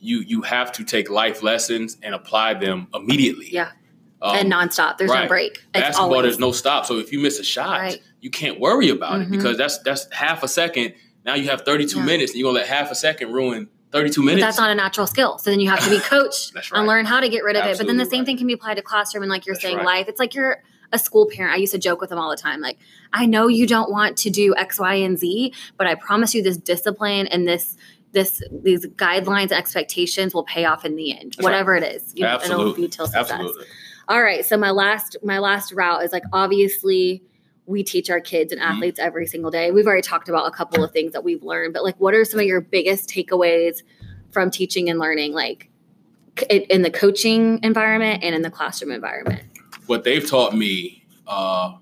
[0.00, 3.48] you you have to take life lessons and apply them immediately.
[3.52, 3.70] Yeah.
[4.20, 4.98] Um, and nonstop.
[4.98, 5.28] There's no right.
[5.28, 5.52] break.
[5.74, 6.86] It's basketball, there's no stop.
[6.86, 8.00] So if you miss a shot, Right.
[8.20, 9.22] you can't worry about Mhm.
[9.26, 10.94] it because that's that's half a second.
[11.24, 12.04] Now you have 32 Yeah.
[12.04, 14.44] minutes, and you're gonna let half a second ruin 32 But minutes.
[14.44, 15.38] that's not a natural skill.
[15.38, 17.64] So then you have to be coached That's and learn how to get rid of
[17.66, 17.78] it.
[17.78, 18.26] But then the same right.
[18.26, 19.86] thing can be applied to classroom and like you're That's saying right.
[19.86, 20.08] life.
[20.08, 21.54] It's like you're a school parent.
[21.54, 22.60] I used to joke with them all the time.
[22.60, 22.78] Like,
[23.12, 26.42] I know you don't want to do X, Y, and Z, but I promise you
[26.42, 27.76] this discipline and this
[28.12, 31.32] this these guidelines and expectations will pay off in the end.
[31.32, 31.44] That's right.
[31.44, 32.12] whatever it is.
[32.14, 33.30] You know, it'll be till success.
[33.30, 33.64] Absolutely.
[34.08, 34.44] All right.
[34.44, 37.22] So my last my last route is like obviously
[37.66, 38.64] we teach our kids and Mhm.
[38.64, 39.70] athletes every single day.
[39.70, 42.24] We've already talked about a couple of things that we've learned, but like what are
[42.24, 43.82] some of your biggest takeaways
[44.30, 45.68] from teaching and learning like
[46.50, 49.42] in the coaching environment and in the classroom environment?
[49.86, 51.74] What they've taught me, uh,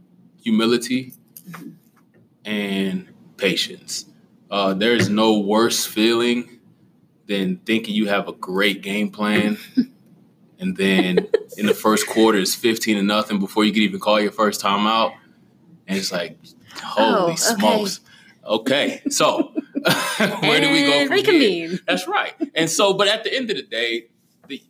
[0.42, 1.12] humility
[1.50, 1.72] Mhm.
[2.44, 4.06] and patience.
[4.50, 6.58] Uh, there is no worse feeling
[7.26, 9.56] than thinking you have a great game plan,
[10.58, 14.20] and then in the first quarter it's fifteen to nothing before you can even call
[14.20, 15.12] your first time out,
[15.90, 16.38] and it's like,
[16.82, 18.00] holy Oh, smokes.
[18.44, 19.52] Okay, so
[20.40, 21.78] where do we go from here?
[21.86, 22.34] That's right.
[22.54, 24.06] And so, but at the end of the day,
[24.48, 24.62] the,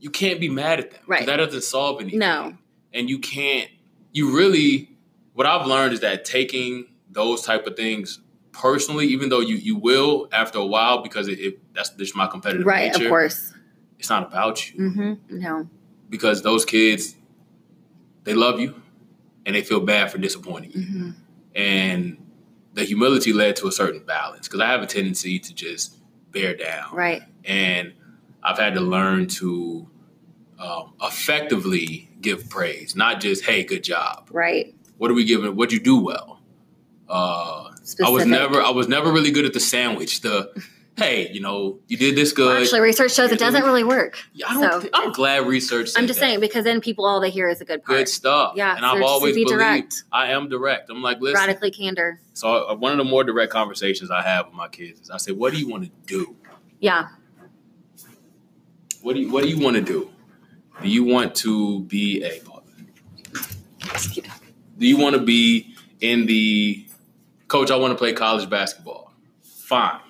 [0.00, 1.00] you can't be mad at them.
[1.06, 1.26] Right.
[1.26, 2.18] That doesn't solve anything.
[2.18, 2.54] No.
[2.92, 3.70] And you can't.
[4.12, 4.90] You really.
[5.32, 8.20] What I've learned is that taking those type of things
[8.52, 12.26] personally, even though you you will after a while, because it, it that's just my
[12.26, 13.04] competitive Right, nature.
[13.06, 13.52] of course.
[13.98, 15.68] It's not about you hmm No.
[16.10, 17.16] because those kids,
[18.24, 18.80] they love you.
[19.46, 20.82] And they feel bad for disappointing you.
[20.82, 21.10] hmm
[21.54, 22.18] And
[22.74, 25.96] the humility led to a certain balance because I have a tendency to just
[26.32, 26.94] bear down.
[26.94, 27.22] Right.
[27.44, 27.92] And
[28.42, 29.88] I've had to learn to
[30.58, 34.28] um, effectively give praise, not just, hey, good job.
[34.30, 34.74] Right.
[34.98, 35.54] What are we giving?
[35.56, 36.40] What'd you do well?
[37.08, 37.70] Uh,
[38.04, 40.22] I was never I was never really good at the sandwich.
[40.22, 40.50] The
[40.96, 42.46] hey, you know, you did this good.
[42.46, 44.18] Well, actually, research shows it doesn't really work.
[44.32, 45.90] Yeah, I don't so I'm glad research.
[45.96, 46.26] I'm just that.
[46.26, 47.98] saying because then people all they hear is a good part.
[47.98, 48.54] good stuff.
[48.56, 50.04] Yeah, and so I've always be believed direct.
[50.12, 50.90] I am direct.
[50.90, 51.40] I'm like, listen.
[51.40, 52.20] Radically candor.
[52.32, 55.18] So uh, one of the more direct conversations I have with my kids is I
[55.18, 56.36] say, "What do you want to do?
[56.80, 57.08] Yeah.
[59.02, 60.10] What do you What do you want to do?
[60.82, 62.40] Do you want to be a
[64.78, 66.86] Do you want to be in the
[67.48, 67.70] coach?
[67.70, 69.12] I want to play college basketball.
[69.42, 70.00] Fine.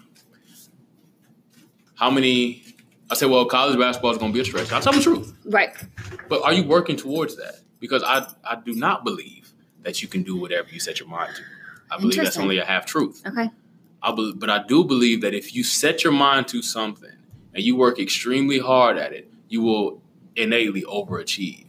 [2.04, 2.62] How many?
[3.10, 4.70] I say, well, college basketball is going to be a stretch.
[4.72, 5.32] I tell the truth.
[5.46, 5.74] Right.
[6.28, 7.60] But are you working towards that?
[7.80, 11.34] Because I I do not believe that you can do whatever you set your mind
[11.34, 11.42] to.
[11.90, 13.22] I believe that's only a half truth.
[13.26, 13.48] Okay.
[14.02, 17.16] I be, but I do believe that if you set your mind to something
[17.54, 20.02] and you work extremely hard at it, you will
[20.36, 21.68] innately overachieve.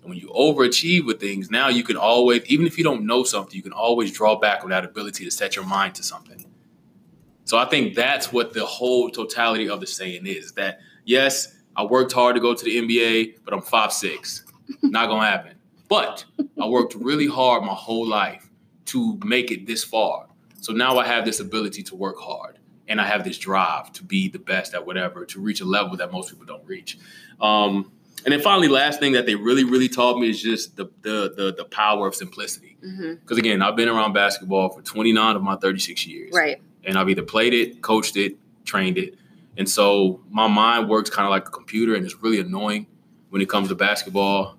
[0.00, 3.22] And when you overachieve with things, now you can always, even if you don't know
[3.22, 6.44] something, you can always draw back on that ability to set your mind to something.
[7.46, 11.84] So I think that's what the whole totality of the saying is that yes, I
[11.84, 14.44] worked hard to go to the NBA, but I'm five six.
[14.82, 15.54] Not gonna happen.
[15.88, 16.24] But
[16.60, 18.50] I worked really hard my whole life
[18.86, 20.26] to make it this far.
[20.60, 24.02] So now I have this ability to work hard and I have this drive to
[24.02, 26.98] be the best at whatever, to reach a level that most people don't reach.
[27.40, 27.92] Um,
[28.24, 31.32] and then finally, last thing that they really, really taught me is just the the
[31.36, 32.76] the, the power of simplicity.
[32.82, 36.60] hmm Because again, I've been around basketball for 29 of my 36 years Right.
[36.86, 39.16] And I've either played it, coached it, trained it.
[39.58, 42.86] And so my mind works kind of like a computer and it's really annoying
[43.30, 44.56] when it comes to basketball.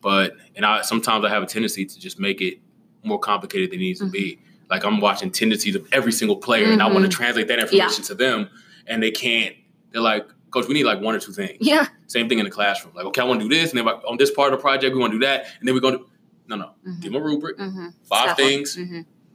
[0.00, 2.58] But and I sometimes I have a tendency to just make it
[3.04, 4.40] more complicated than it needs to be.
[4.70, 8.02] Like I'm watching tendencies of every single player and I want to translate that information
[8.04, 8.48] to them
[8.86, 9.54] and they can't.
[9.92, 11.58] They're like, Coach, we need like one or two things.
[11.60, 11.86] Yeah.
[12.06, 12.94] Same thing in the classroom.
[12.94, 14.94] Like, okay, I want to do this, and then on this part of the project,
[14.94, 16.04] we want to do that, and then we're going to
[16.48, 17.00] no, no, Mhm.
[17.00, 17.86] give them a rubric, Mm-hmm.
[18.08, 18.76] five things,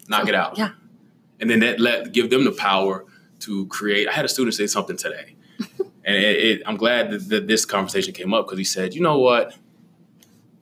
[0.10, 0.58] knock it out.
[0.58, 0.72] Yeah.
[1.40, 3.06] And then that let give them the power
[3.40, 4.08] to create.
[4.08, 5.36] I had a student say something today,
[5.80, 9.02] and it, it, I'm glad that, that this conversation came up because he said, "You
[9.02, 9.56] know what?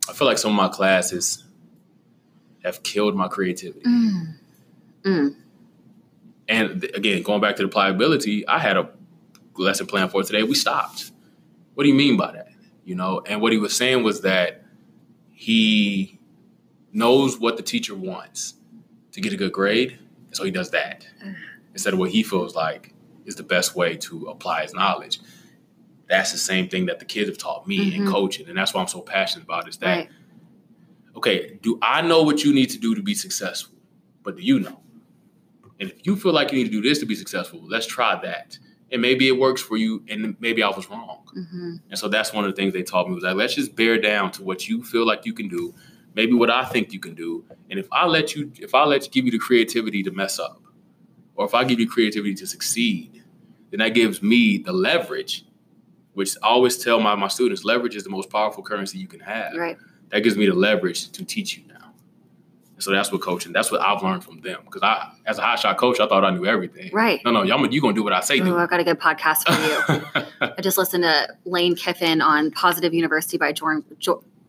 [0.10, 1.44] I feel like some of my classes
[2.64, 4.36] have killed my creativity." Mm.
[5.04, 5.36] Mm.
[6.48, 8.90] And again, going back to the pliability, I had a
[9.56, 10.44] lesson plan for today.
[10.44, 11.12] We stopped.
[11.76, 12.50] What do you mean by that?
[12.86, 14.64] You know, and what he was saying was that
[15.32, 16.20] he
[16.92, 18.56] knows what the teacher wants
[19.12, 20.00] to get a good grade,
[20.34, 21.06] and so he does that
[21.74, 22.92] instead of what he feels like
[23.26, 25.20] is the best way to apply his knowledge.
[26.10, 28.08] That's the same thing that the kids have taught me in Mhm.
[28.08, 29.70] coaching, and that's why I'm so passionate about.
[29.70, 30.10] Is that Right.
[31.16, 31.60] okay?
[31.62, 33.76] Do I know what you need to do to be successful?
[34.24, 34.82] But do you know?
[35.80, 38.20] And if you feel like you need to do this to be successful, let's try
[38.24, 38.58] that.
[38.92, 41.20] And maybe it works for you, and maybe I was wrong.
[41.34, 43.76] hmm And so that's one of the things they taught me was like, let's just
[43.76, 45.74] bear down to what you feel like you can do,
[46.16, 47.44] maybe what I think you can do.
[47.70, 50.40] And if I let you, if I let you give you the creativity to mess
[50.40, 50.62] up,
[51.36, 53.24] or if I give you creativity to succeed,
[53.72, 55.46] then that gives me the leverage,
[56.14, 59.20] which I always tell my, my students, leverage is the most powerful currency you can
[59.22, 59.56] have.
[59.56, 59.78] Right.
[60.10, 61.74] That gives me the leverage to teach you now.
[62.76, 64.60] And so that's what coaching, that's what I've learned from them.
[64.66, 66.92] Because I, as a high shot coach, I thought I knew everything.
[66.94, 67.20] Right.
[67.26, 68.58] No, no, y'all, you're going to do what I say Oh, do.
[68.58, 70.26] I've got a good podcast for you.
[70.58, 73.84] I just listened to Lane Kiffin on Positive University by Jordan,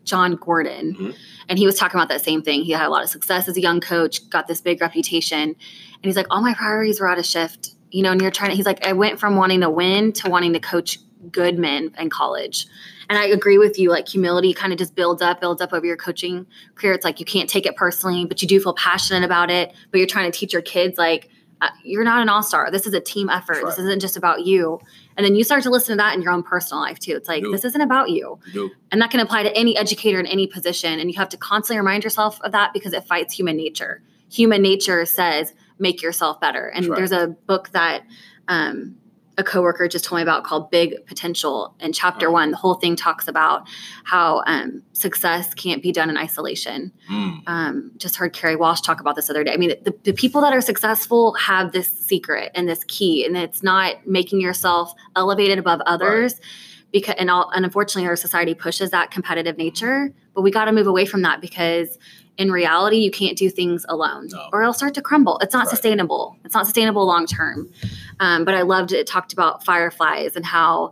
[0.03, 0.93] Jon Gordon.
[0.95, 1.15] Mhm.
[1.47, 2.63] And he was talking about that same thing.
[2.63, 5.39] He had a lot of success as a young coach, got this big reputation.
[5.39, 5.55] And
[6.01, 7.75] he's like, all my priorities were out of shift.
[7.91, 10.29] You know, and you're trying to, he's like, I went from wanting to win to
[10.29, 10.99] wanting to coach
[11.31, 12.67] good men in college.
[13.09, 15.85] And I agree with you, like humility kind of just builds up, builds up over
[15.85, 16.93] your coaching career.
[16.93, 19.73] It's like you can't take it personally, but you do feel passionate about it.
[19.91, 21.29] But you're trying to teach your kids, like,
[21.61, 22.69] uh, you're not an all star.
[22.69, 23.63] This is a team effort.
[23.63, 23.65] Right.
[23.65, 24.79] This isn't just about you.
[25.15, 27.15] And then you start to listen to that in your own personal life too.
[27.15, 27.51] It's like, Do.
[27.51, 28.39] this isn't about you.
[28.53, 28.71] Do.
[28.91, 30.99] And that can apply to any educator in any position.
[30.99, 34.01] And you have to constantly remind yourself of that because it fights human nature.
[34.31, 36.67] Human nature says, make yourself better.
[36.67, 36.97] And right.
[36.97, 38.03] there's a book that
[38.47, 38.97] um,
[39.37, 41.75] a coworker just told me about called Big Potential.
[41.79, 43.67] In chapter one, the whole thing talks about
[44.03, 46.91] how um, success can't be done in isolation.
[47.11, 47.43] Mm.
[47.47, 49.53] Um, just heard Carrie Walsh talk about this other day.
[49.53, 53.35] I mean, the, the people that are successful have this secret and this key, and
[53.35, 56.39] it's not making yourself elevated above others.
[56.91, 60.71] Because and, all, and unfortunately, our society pushes that competitive nature, but we got to
[60.71, 61.97] move away from that because
[62.37, 64.49] in reality, you can't do things alone, No.
[64.51, 65.39] or it'll start to crumble.
[65.39, 65.69] It's not Right.
[65.69, 66.37] sustainable.
[66.43, 67.69] It's not sustainable long term.
[68.19, 68.97] Um, but I loved it.
[68.99, 69.07] it.
[69.07, 70.91] Talked about fireflies and how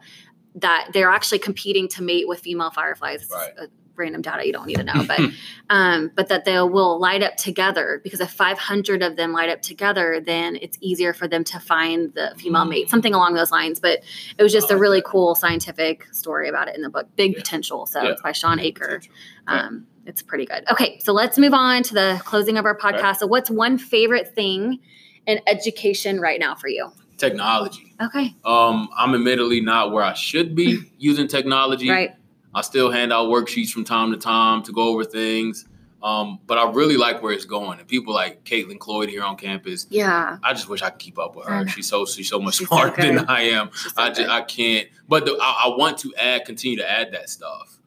[0.56, 3.28] that they're actually competing to mate with female fireflies.
[3.32, 3.52] Right.
[3.96, 5.20] Random data you don't need to know, but
[5.70, 9.62] um, but that they will light up together because if 500 of them light up
[9.62, 13.80] together, then it's easier for them to find the female mate, something along those lines.
[13.80, 14.00] But
[14.38, 17.40] it was just a really cool scientific story about it in the book, Big Yeah.
[17.40, 17.86] Potential.
[17.86, 18.10] So Yeah.
[18.14, 19.08] it's by Sean Aker.
[19.48, 19.70] Yeah.
[20.06, 20.64] It's pretty good.
[20.72, 23.18] Okay, so let's move on to the closing of our podcast.
[23.18, 24.80] So, what's one favorite thing
[25.26, 26.92] in education right now for you?
[27.18, 27.94] Technology.
[28.02, 31.90] Okay, Um, I'm admittedly not where I should be using technology.
[31.90, 32.12] right.
[32.56, 35.66] I still hand out worksheets from time to time to go over things.
[36.04, 37.80] Um, but I really like where it's going.
[37.80, 41.18] And people like Caitlin Cloyd here on campus, Yeah, I just wish I could keep
[41.18, 41.66] up with her.
[41.68, 43.20] She's so she's so much She's so smarter than.
[43.30, 43.70] I am.
[43.74, 44.30] so I just good.
[44.30, 44.88] I can't.
[45.08, 47.80] But the, I, I want to add, continue to add that stuff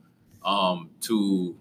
[0.42, 1.54] um, to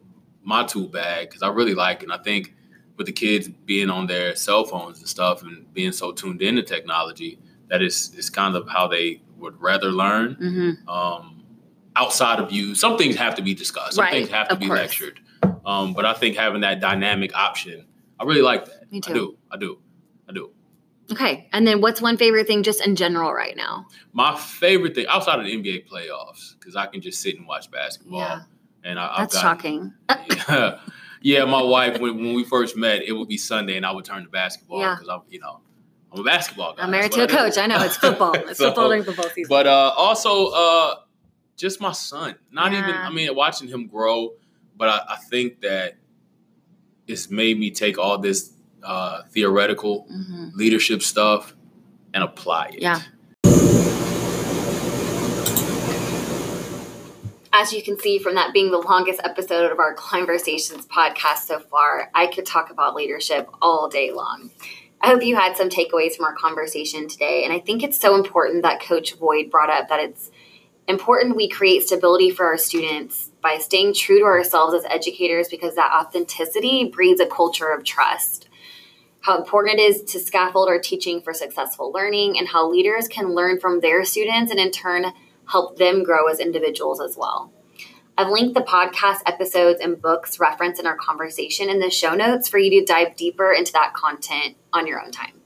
[0.46, 2.04] my tool bag because I really like it.
[2.04, 2.54] And I think
[2.98, 6.64] with the kids being on their cell phones and stuff and being so tuned into
[6.64, 10.36] technology, that is is kind of how they would rather learn.
[10.40, 10.88] Mhm.
[10.88, 11.44] Um,
[11.96, 13.94] outside of you, some things have to be discussed.
[13.96, 14.80] Some Right, things have to of be course.
[14.80, 15.20] lectured.
[15.66, 17.86] Um, but I think having that dynamic option,
[18.20, 18.92] I really like that.
[18.92, 19.12] Me too.
[19.12, 19.38] I do.
[19.52, 19.80] I do.
[20.30, 20.52] I do.
[21.12, 23.88] Okay, and then what's one favorite thing just in general right now?
[24.14, 27.70] My favorite thing outside of the NBA playoffs, because I can just sit and watch
[27.70, 28.20] basketball.
[28.20, 28.42] Yeah.
[28.86, 29.94] And I, That's shocking.
[30.10, 30.80] Yeah.
[31.22, 34.06] yeah, my wife, when, when we first met, it would be Sunday and I would
[34.06, 34.94] turn to basketball Yeah.
[34.96, 35.60] because I'm, you know,
[36.14, 36.84] I'm a basketball guy.
[36.84, 37.58] I'm married to a I coach.
[37.58, 38.34] I know it's football.
[38.48, 39.50] It's So- football during football season.
[39.50, 40.96] But uh, also, uh,
[41.58, 42.36] just my son.
[42.52, 44.34] Not even, I mean, watching him grow,
[44.78, 45.96] but I, I think that
[47.08, 48.52] it's made me take all this
[48.84, 50.54] uh, theoretical Mhm.
[50.54, 51.56] leadership stuff
[52.14, 52.82] and apply it.
[52.82, 53.02] Yeah.
[57.58, 61.58] As you can see from that being the longest episode of our Conversations podcast so
[61.58, 64.52] far, I could talk about leadership all day long.
[65.00, 67.46] I hope you had some takeaways from our conversation today.
[67.46, 70.32] And I think it's so important that Coach Boyd brought up that it's
[70.90, 75.76] important we create stability for our students by staying true to ourselves as educators because
[75.76, 78.50] that authenticity breeds a culture of trust.
[79.22, 83.34] How important it is to scaffold our teaching for successful learning, and how leaders can
[83.34, 85.06] learn from their students and in turn
[85.48, 87.52] help them grow as individuals as well.
[88.18, 92.48] I've linked the podcast episodes and books referenced in our conversation in the show notes
[92.48, 95.42] for you to dive deeper into that content on your own time.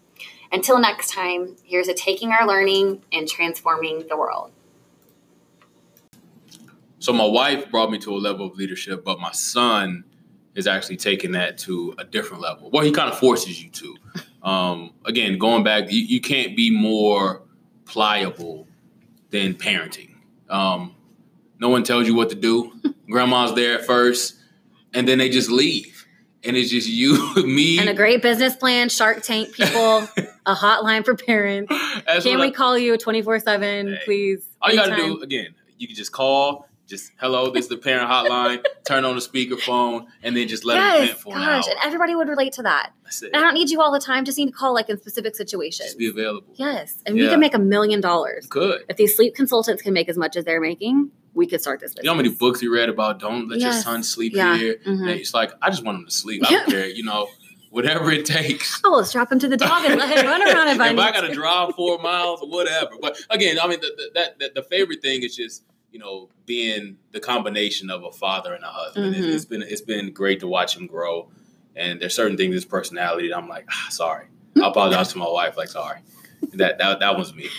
[0.52, 4.52] Until next time, here's a taking our learning and transforming the world.
[7.00, 10.04] So my wife brought me to a level of leadership, but my son
[10.54, 12.70] is actually taking that to a different level.
[12.70, 13.96] Well, he kind of forces you to.
[14.44, 17.44] Um, again, going back, you, you can't be more
[17.86, 18.68] pliable
[19.32, 20.15] than parenting.
[20.50, 20.96] Um,
[21.60, 22.72] no one tells you what to do.
[23.10, 24.36] Grandma's there at first,
[24.94, 26.06] and then they just leave,
[26.44, 27.80] and it's just you, me.
[27.80, 30.08] And a great business plan, Shark Tank people,
[30.46, 31.74] a hotline for parents.
[32.06, 34.48] That's Can we I- call you 24 7, please?
[34.62, 36.68] All you got to do again, you can just call.
[36.89, 38.63] Just hello, this is the parent hotline.
[38.84, 41.52] turn on the speakerphone, and then just let them Yes, vent for an hour.
[41.56, 42.93] and everybody would relate to that.
[43.04, 43.28] That's it.
[43.32, 44.25] And I don't need you all the time.
[44.25, 45.89] Just need to call like in specific situations.
[45.89, 46.47] Just be available.
[46.56, 48.47] Yes, and we can make a million dollars.
[48.47, 48.82] Good.
[48.89, 51.91] If these sleep consultants can make as much as they're making, we could start this
[51.91, 52.04] business.
[52.04, 54.58] You know how many books you read about don't let your son sleep Yeah.
[54.58, 54.78] here?
[54.86, 55.02] Mhm.
[55.02, 56.43] And it's like, I just want him to sleep.
[56.47, 57.28] I don't care, you know,
[57.69, 58.82] whatever it takes.
[58.84, 60.97] Oh, let's drop him to the dog and let him run around if I if
[60.97, 62.93] I got to drive four miles, or whatever.
[62.99, 66.30] But again, I mean, the, the, that, that the favorite thing is just you know
[66.45, 69.15] being the combination of a father and a husband.
[69.15, 69.34] It's- Mhm.
[69.36, 71.30] it's been it's been great to watch him grow.
[71.75, 74.25] And there's certain things his personality that I'm like, ah, sorry.
[74.62, 75.99] I apologize to my wife, like sorry.
[76.54, 77.49] That that that was me.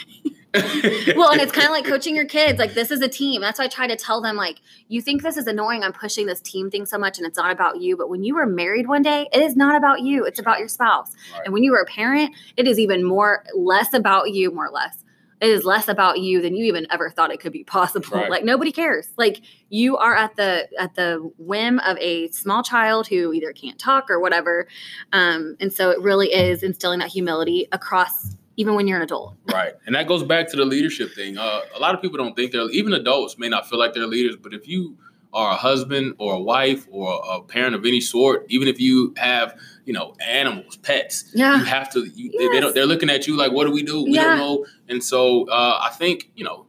[0.54, 2.58] well, and it's kind of like coaching your kids.
[2.58, 3.40] Like this is a team.
[3.40, 5.84] That's why I try to tell them like, you think this is annoying.
[5.84, 7.96] I'm pushing this team thing so much, and it's not about you.
[7.96, 10.24] But when you were married one day, it is not about you.
[10.24, 11.12] It's about your spouse.
[11.32, 11.42] Right.
[11.44, 14.50] And when you were a parent, it is even more less about you.
[14.52, 15.04] More or less,
[15.40, 18.18] it is less about you than you even ever thought it could be possible.
[18.18, 18.31] Right.
[18.31, 19.09] Like nobody cares.
[19.16, 23.79] Like you are at the at the whim of a small child who either can't
[23.79, 24.68] talk or whatever.
[25.12, 29.36] Um, and so it really is instilling that humility across even when you're an adult.
[29.51, 29.72] Right.
[29.86, 31.38] And that goes back to the leadership thing.
[31.38, 34.07] Uh, a lot of people don't think they're, even adults may not feel like they're
[34.07, 34.99] leaders, but if you
[35.33, 39.14] are a husband or a wife or a parent of any sort, even if you
[39.16, 41.59] have, you know, animals, pets, Yeah.
[41.59, 43.83] you have to, you, they, they don't, they're looking at you like, what do we
[43.83, 44.03] do?
[44.05, 44.24] We Yeah.
[44.24, 44.66] don't know.
[44.89, 46.66] And so uh, I think, you know,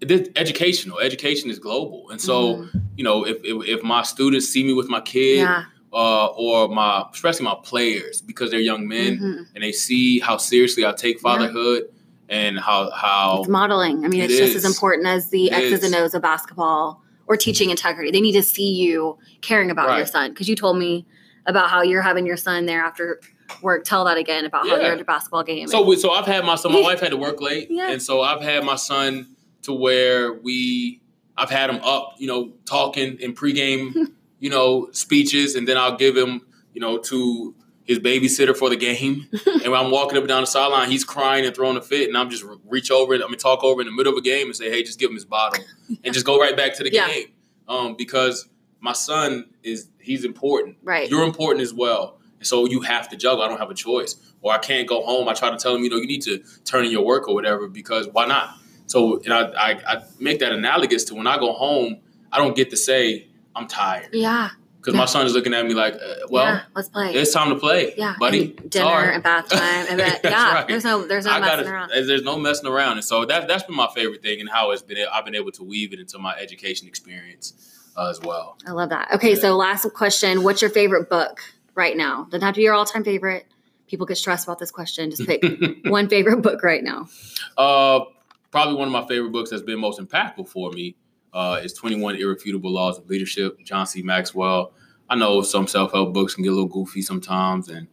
[0.00, 0.98] it is educational.
[0.98, 2.10] Education is global.
[2.10, 2.82] And so, Mhm.
[2.96, 5.64] you know, if, if, if my students see me with my kid yeah.
[5.92, 9.46] uh, or my, especially my players, because they're young men, Mhm.
[9.54, 11.84] and they see how seriously I take fatherhood
[12.28, 14.04] and how how It's modeling.
[14.04, 15.94] I mean, It it's just as important as the It X's and.
[15.94, 17.70] O's of basketball or teaching mm-hmm.
[17.70, 18.10] integrity.
[18.10, 21.06] They need to see you caring about your son because you told me
[21.46, 23.20] about how you're having your son there after
[23.62, 23.84] work.
[23.84, 25.68] Tell that again about how you're at a basketball game.
[25.68, 26.72] So we, so I've had my son.
[26.72, 27.92] My wife had to work late, Yeah.
[27.92, 31.00] and so I've had my son to where we.
[31.36, 33.94] I've had him up, you know, talking in pregame,
[34.40, 36.42] you know, speeches, and then I'll give him,
[36.74, 37.54] you know, to
[37.90, 39.26] his babysitter for the game.
[39.46, 42.08] and when I'm walking up and down the sideline, he's crying and throwing a fit,
[42.08, 44.22] and I'm just reach over, and I'm gonna talk over in the middle of a
[44.22, 45.62] game and say, "Hey, just give him his bottle,"
[46.04, 47.08] and just go right back to the Yeah.
[47.08, 47.26] game.
[47.68, 48.48] Um, because
[48.80, 50.76] my son is he's important.
[50.82, 51.10] Right.
[51.10, 52.18] You're important as well.
[52.38, 53.42] And so you have to juggle.
[53.42, 54.16] I don't have a choice.
[54.40, 55.28] Or I can't go home.
[55.28, 57.34] I try to tell him, you know, you need to turn in your work or
[57.34, 58.54] whatever because why not?
[58.86, 61.98] So and I, I, I make that analogous to when I go home,
[62.32, 64.50] I don't get to say I'm tired Yeah.
[64.80, 65.00] Because Yeah.
[65.00, 65.98] my son is looking at me like, uh,
[66.30, 66.60] well, yeah.
[66.74, 67.12] Let's play.
[67.14, 68.14] it's time to play, yeah.
[68.18, 68.54] buddy.
[68.58, 69.14] and dinner Sorry.
[69.14, 69.86] and bath time.
[69.90, 70.54] And then, yeah.
[70.54, 70.68] right.
[70.68, 71.90] There's no there's no I messing gotta, around.
[71.90, 74.82] There's no messing around, and so that that's been my favorite thing, and how it's
[74.82, 74.96] been.
[75.12, 78.56] I've been able to weave it into my education experience uh, as well.
[78.66, 79.12] I love that.
[79.14, 80.42] Okay, so last question.
[80.42, 81.40] What's your favorite book
[81.74, 82.24] right now?
[82.30, 83.46] Doesn't have to be your all time favorite.
[83.86, 85.10] People get stressed about this question.
[85.10, 85.42] Just pick
[85.86, 87.08] one favorite book right now.
[87.58, 88.00] Uh,
[88.52, 90.94] probably one of my favorite books that's been most impactful for me
[91.32, 94.02] uh, is 21 Irrefutable Laws of Leadership, John C.
[94.02, 94.72] Maxwell.
[95.08, 97.86] I know some self help books can get a little goofy sometimes, and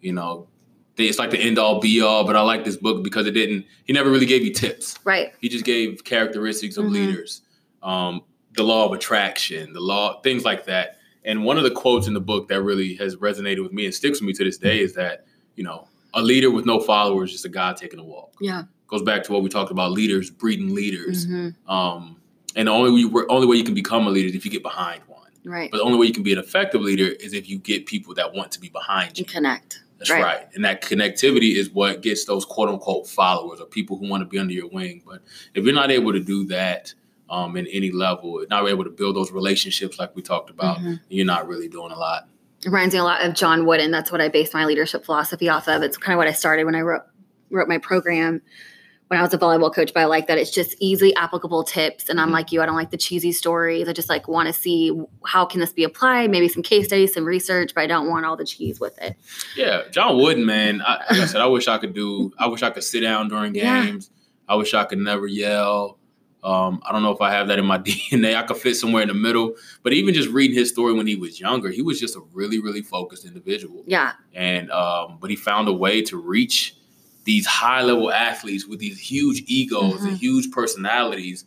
[0.00, 0.48] you know,
[0.96, 2.24] they, it's like the end all be all.
[2.24, 3.66] But I like this book because it didn't.
[3.84, 4.98] He never really gave you tips.
[5.04, 5.32] Right.
[5.40, 6.90] He just gave characteristics of Mhm.
[6.92, 7.42] leaders,
[7.82, 8.22] um,
[8.54, 10.98] the law of attraction, the law, things like that.
[11.24, 13.94] And one of the quotes in the book that really has resonated with me and
[13.94, 15.24] sticks with me to this day is that
[15.54, 18.62] you know, a leader with no followers is just a guy taking a walk Yeah.
[18.88, 21.54] goes back to what we talked about leaders breeding leaders Mhm.
[21.68, 22.16] um,
[22.56, 24.50] and the only way, you, only way you can become a leader is if you
[24.50, 25.70] get behind one Right.
[25.70, 28.14] but the only way you can be an effective leader is if you get people
[28.14, 29.82] that want to be behind you And connect.
[29.98, 30.22] that's right.
[30.22, 30.48] right.
[30.54, 34.26] and that connectivity is what gets those quote unquote followers or people who want to
[34.26, 35.20] be under your wing but
[35.54, 36.94] if you're not able to do that
[37.30, 41.00] um, in any level not able to build those relationships like we talked about Mhm.
[41.08, 42.28] you're not really doing a lot
[42.64, 43.90] It reminds me a lot of John Wooden.
[43.90, 45.82] That's what I based my leadership philosophy off of.
[45.82, 47.02] It's kind of what I started when I wrote
[47.50, 48.40] wrote my program
[49.12, 49.92] when I was a volleyball coach.
[49.92, 52.08] But I like that it's just easily applicable tips.
[52.08, 52.32] And I'm Mhm.
[52.32, 53.86] like you, I don't like the cheesy stories.
[53.86, 54.90] I just like want to see
[55.26, 56.30] how can this be applied.
[56.30, 59.14] Maybe some case studies, some research, but I don't want all the cheese with it.
[59.54, 60.80] Yeah, John Wooden, man.
[60.80, 62.32] I, like I said, I wish I could do.
[62.38, 63.84] I wish I could sit down during Yeah.
[63.84, 64.10] games.
[64.48, 65.98] I wish I could never yell.
[66.42, 68.34] Um, I don't know if I have that in my DNA.
[68.34, 69.54] I could fit somewhere in the middle.
[69.82, 72.60] But even just reading his story when he was younger, he was just a really,
[72.60, 73.84] really focused individual.
[73.86, 74.12] Yeah.
[74.32, 76.76] And um, but he found a way to reach
[77.24, 80.08] these high level athletes with these huge egos Mhm.
[80.08, 81.44] and huge personalities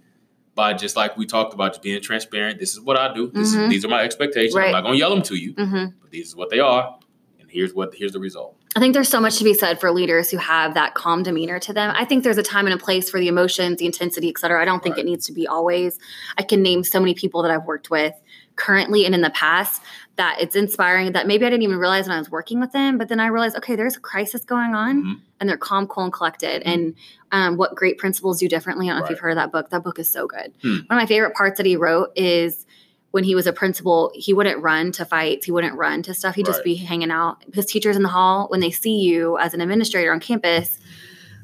[0.55, 2.59] by just like we talked about, just being transparent.
[2.59, 3.29] This is what I do.
[3.33, 3.63] This Mhm.
[3.65, 4.55] is, these are my expectations.
[4.55, 4.67] Right.
[4.67, 6.97] I'm not gonna yell them to you, hmm but these is what they are.
[7.41, 8.55] And here's what here's the result.
[8.77, 11.59] I think there's so much to be said for leaders who have that calm demeanor
[11.59, 11.93] to them.
[11.95, 14.61] I think there's a time and a place for the emotions, the intensity, et cetera.
[14.61, 15.05] I don't think Right.
[15.05, 15.97] it needs to be always.
[16.37, 18.13] I can name so many people that I've worked with
[18.57, 19.81] currently and in the past
[20.17, 22.97] that it's inspiring that maybe I didn't even realize when I was working with them,
[22.97, 25.19] but then I realized, okay, there's a crisis going on Mhm.
[25.39, 26.63] and they're calm, cool, and collected.
[26.63, 26.73] Mhm.
[26.73, 26.95] And
[27.31, 28.87] um, what great principals do differently.
[28.87, 29.69] I don't know if you've heard of that book.
[29.71, 30.53] That book is so good.
[30.61, 30.69] Hmm.
[30.69, 32.65] One of my favorite parts that he wrote is
[33.11, 36.35] when he was a principal, he wouldn't run to fights, he wouldn't run to stuff.
[36.35, 37.43] He'd just be hanging out.
[37.53, 40.77] His teachers in the hall, when they see you as an administrator on campus,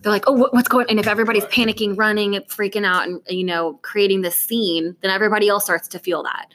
[0.02, 3.22] they're like, "Oh, what- what's going?" And if everybody's panicking, running, and freaking out, and
[3.30, 6.48] you know, creating this scene, then everybody else starts to feel that.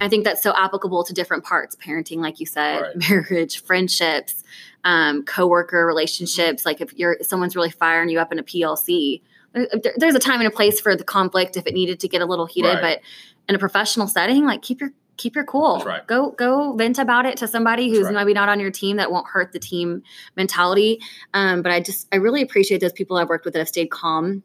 [0.00, 2.96] I think that's so applicable to different parts: parenting, like you said, Right.
[3.10, 4.42] marriage, friendships,
[4.84, 6.64] um, coworker relationships.
[6.66, 9.22] Like if you're someone's really firing you up in a PLC,
[9.52, 12.08] there, there- there's a time and a place for the conflict if it needed to
[12.08, 12.80] get a little heated, Right.
[12.80, 13.00] but
[13.48, 15.76] in a professional setting, like keep your keep your cool.
[15.76, 16.06] That's right.
[16.06, 18.14] Go go vent about it to somebody who's right.
[18.14, 20.02] maybe not on your team that won't hurt the team
[20.36, 21.00] mentality.
[21.34, 23.90] Um, but I just I really appreciate those people I've worked with that have stayed
[23.90, 24.42] calm.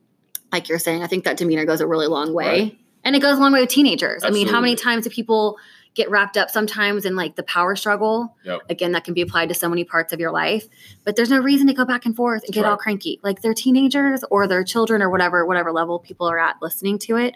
[0.52, 2.46] Like you're saying, I think that demeanor goes a really long way.
[2.46, 2.80] Right.
[3.04, 4.24] And it goes a long way with teenagers.
[4.24, 5.58] I mean, how many times do people
[5.98, 8.36] get wrapped up sometimes in like the power struggle?
[8.46, 8.62] Yep.
[8.70, 10.68] Again, that can be applied to so many parts of your life.
[11.04, 13.20] But there's no reason to go back and forth and That's get all cranky.
[13.24, 17.18] Like they're teenagers or they're children or whatever, whatever level people are at listening to
[17.18, 17.34] it.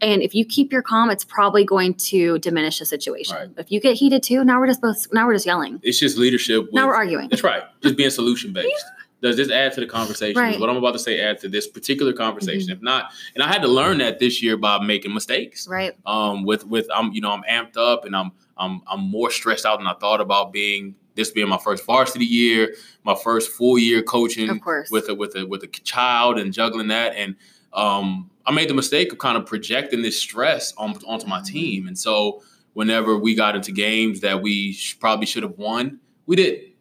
[0.00, 3.36] And if you keep your calm, it's probably going to diminish the situation.
[3.36, 3.50] Right.
[3.56, 5.80] If you get heated too, now we're just both now we're just yelling.
[5.82, 6.64] It's just leadership.
[6.64, 7.28] With, now we're arguing.
[7.30, 7.62] That's right.
[7.82, 8.84] Just being solution based.
[9.22, 10.40] Does this add to the conversation?
[10.40, 10.52] Right.
[10.52, 10.60] Mm-hmm.
[10.60, 12.70] What I'm about to say add to this particular conversation.
[12.70, 15.68] If not, and I had to learn that this year by making mistakes.
[15.68, 15.92] Right.
[16.04, 19.64] Um, with with I'm you know I'm amped up and I'm I'm I'm more stressed
[19.64, 20.96] out than I thought about being.
[21.14, 24.90] This being my first varsity year, my first full year coaching Of course.
[24.90, 27.36] with a with a with a child and juggling that and
[27.74, 31.86] um I made the mistake of kind of projecting this stress on, onto my team
[31.86, 32.42] and so
[32.72, 36.71] whenever we got into games that we sh- probably should have won we didn't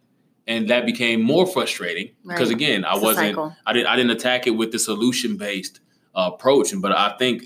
[0.52, 2.58] and that became more frustrating because Right.
[2.60, 3.38] again I It's wasn't.
[3.68, 5.80] I didn't I didn't attack it with the solution based
[6.18, 7.38] uh, approach and but I think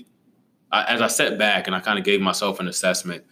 [0.72, 3.22] I, as I sat back and I kind of gave myself an assessment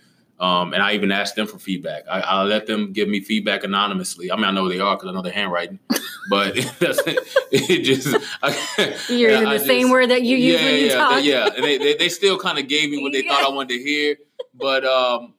[0.49, 2.03] Um, and I even asked them for feedback.
[2.15, 4.27] I, I let them give me feedback anonymously.
[4.33, 5.79] I mean, I know they are because I know their handwriting,
[6.35, 7.19] but it.
[7.53, 8.09] It just
[8.43, 8.49] I,
[9.19, 11.15] you're using the same word that you use yeah, when you yeah, talk.
[11.23, 11.55] they, yeah.
[11.57, 13.81] And They, they they still kind of gave me what they thought I wanted to
[13.89, 14.17] hear,
[14.67, 15.35] but um,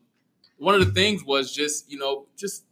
[0.68, 2.14] one of the things was just you know
[2.44, 2.64] just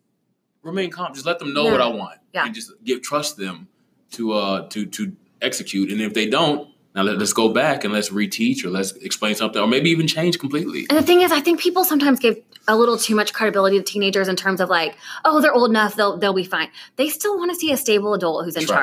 [0.63, 1.13] remain calm.
[1.13, 2.45] Just let them know what I want, Yeah.
[2.45, 3.67] and just give trust them
[4.11, 5.91] to uh to to execute.
[5.91, 9.35] And if they don't, now let, let's go back and let's reteach or let's explain
[9.35, 10.85] something or maybe even change completely.
[10.89, 12.37] And the thing is, I think people sometimes give
[12.67, 14.95] a little too much credibility to teenagers in terms of like,
[15.25, 16.69] oh, they're old enough, they'll they'll be fine.
[16.95, 18.79] They still want to see a stable adult who's in That's right.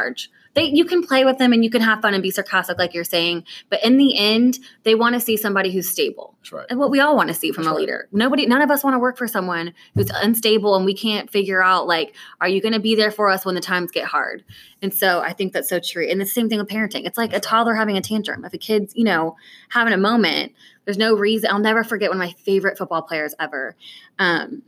[0.54, 2.92] They you can play with them and you can have fun and be sarcastic like
[2.92, 6.36] you're saying, but in the end, they want to see somebody who's stable.
[6.40, 6.66] That's right.
[6.68, 7.80] And what we all want to see from That's a right.
[7.80, 8.08] leader.
[8.10, 11.62] Nobody none of us want to work for someone who's unstable and we can't figure
[11.62, 14.44] out like, are you going to be there for us when the times get hard?
[14.82, 16.08] And so I think that's so true.
[16.08, 17.06] And the same thing with parenting.
[17.06, 18.44] It's like a toddler having a tantrum.
[18.44, 19.36] If a kid's, you know,
[19.68, 20.52] having a moment,
[20.84, 21.50] there's no reason.
[21.52, 23.76] I'll never forget one of my favorite football players ever.
[24.18, 24.62] Um,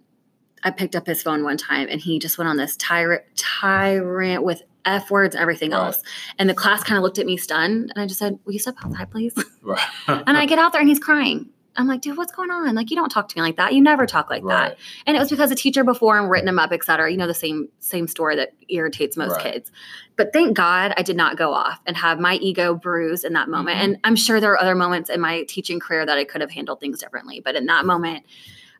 [0.62, 4.44] I picked up his phone one time and he just went on this tyrant tyrant
[4.44, 5.78] with F words everything Right.
[5.86, 6.02] else.
[6.38, 7.92] And the class kind of looked at me stunned.
[7.94, 9.34] And I just said, Will you step outside, please?
[9.62, 9.78] Right.
[10.08, 11.48] and I get out there and he's crying.
[11.74, 12.74] I'm like, dude, what's going on?
[12.74, 13.72] Like, you don't talk to me like that.
[13.72, 14.70] You never talk like right.
[14.70, 14.78] that.
[15.06, 17.10] And it was because a teacher before him written him up, et cetera.
[17.10, 19.54] You know, the same same story that irritates most Right.
[19.54, 19.70] kids.
[20.16, 23.48] But thank God I did not go off and have my ego bruised in that
[23.48, 23.78] moment.
[23.78, 23.84] Mhm.
[23.84, 26.50] And I'm sure there are other moments in my teaching career that I could have
[26.50, 27.40] handled things differently.
[27.42, 28.24] But in that moment,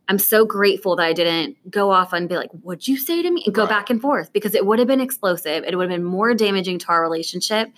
[0.09, 3.31] I'm so grateful that I didn't go off and be like, what'd you say to
[3.31, 3.45] me?
[3.47, 3.69] And go Right.
[3.71, 5.63] back and forth because it would have been explosive.
[5.65, 7.71] It would have been more damaging to our relationship.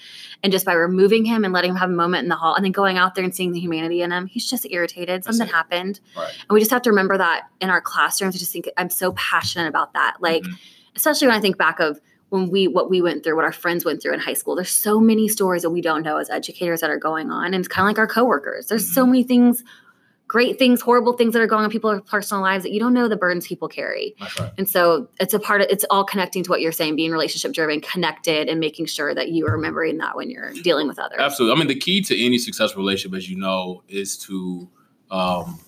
[0.43, 2.65] And just by removing him and letting him have a moment in the hall and
[2.65, 5.23] then going out there and seeing the humanity in him, he's just irritated.
[5.25, 6.01] Something happened.
[6.17, 6.33] Right.
[6.49, 8.35] And we just have to remember that in our classrooms.
[8.35, 10.17] I just think I'm so passionate about that.
[10.21, 10.55] Like, Mhm.
[10.97, 12.01] especially when I think back of
[12.31, 14.57] when we what we went through, what our friends went through in high school.
[14.57, 17.47] There's so many stories that we don't know as educators that are going on.
[17.47, 18.67] And it's kind of like our coworkers.
[18.67, 19.09] There's so Mhm.
[19.09, 19.63] many things,
[20.27, 22.95] great things, horrible things that are going on in people's personal lives that you don't
[22.95, 24.15] know the burdens people carry.
[24.19, 24.53] That's right.
[24.59, 27.53] And so it's a part of it's all connecting to what you're saying, being relationship
[27.53, 31.19] driven, connected, and making sure that you are remembering that when you're dealing with others.
[31.21, 31.55] Absolutely.
[31.55, 34.69] I mean, the key to any successful relationship, as you know, is to
[35.11, 35.61] um,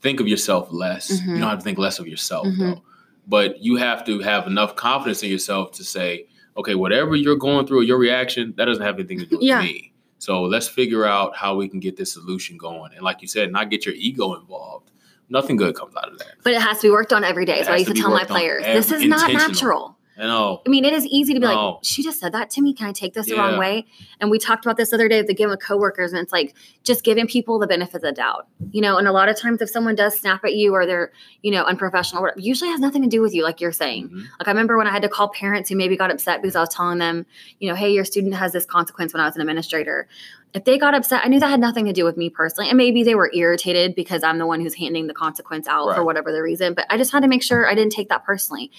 [0.00, 1.10] think of yourself less.
[1.20, 1.26] Mhm.
[1.28, 2.58] You don't have to think less of yourself, Mhm.
[2.58, 2.82] though.
[3.26, 7.66] But you have to have enough confidence in yourself to say, okay, whatever you're going
[7.66, 9.60] through, your reaction, that doesn't have anything to do with Yeah.
[9.62, 9.92] me.
[10.18, 12.92] So let's figure out how we can get this solution going.
[12.94, 14.90] And like you said, not get your ego involved.
[15.28, 16.36] Nothing good comes out of that.
[16.42, 17.62] But it has to be worked on every day.
[17.62, 19.97] So I used to to tell my players, this is not natural.
[20.26, 20.62] I.
[20.66, 21.70] I mean, it is easy to be No.
[21.72, 22.74] like, she just said that to me.
[22.74, 23.86] Can I take this the wrong way?
[24.20, 26.32] And we talked about this the other day at the game with coworkers, and it's
[26.32, 28.96] like just giving people the benefit of the doubt, you know.
[28.98, 31.12] And a lot of times, if someone does snap at you or they're,
[31.42, 34.08] you know, unprofessional, or whatever, usually has nothing to do with you, like you're saying.
[34.08, 34.24] Mhm.
[34.40, 36.60] Like I remember when I had to call parents who maybe got upset because I
[36.60, 37.24] was telling them,
[37.60, 40.08] you know, hey, your student has this consequence when I was an administrator.
[40.54, 42.70] If they got upset, I knew that had nothing to do with me personally.
[42.70, 46.02] And maybe they were irritated because I'm the one who's handing the consequence out for
[46.02, 46.72] whatever the reason.
[46.72, 48.70] But I just had to make sure I didn't take that personally.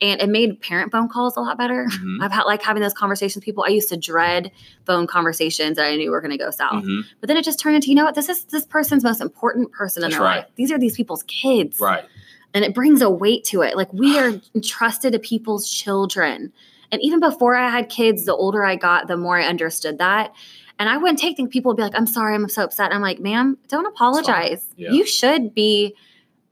[0.00, 1.86] And it made parent phone calls a lot better.
[1.88, 2.18] Mhm.
[2.20, 3.64] I've had like having those conversations with people.
[3.64, 4.50] I used to dread
[4.86, 6.84] phone conversations that I knew were going to go south.
[6.84, 7.02] Mhm.
[7.20, 8.14] But then it just turned into, you know what?
[8.16, 10.36] This is this person's most important person in That's their right.
[10.38, 10.46] life.
[10.56, 12.04] These are these people's kids Right.
[12.52, 13.76] and it brings a weight to it.
[13.76, 16.52] Like we are entrusted to people's children.
[16.90, 20.32] And even before I had kids, the older I got, the more I understood that.
[20.78, 21.50] And I wouldn't take things.
[21.50, 22.92] People would be like, I'm sorry, I'm so upset.
[22.92, 24.66] I'm like, ma'am, don't apologize.
[24.76, 24.90] Yeah.
[24.90, 25.94] You should be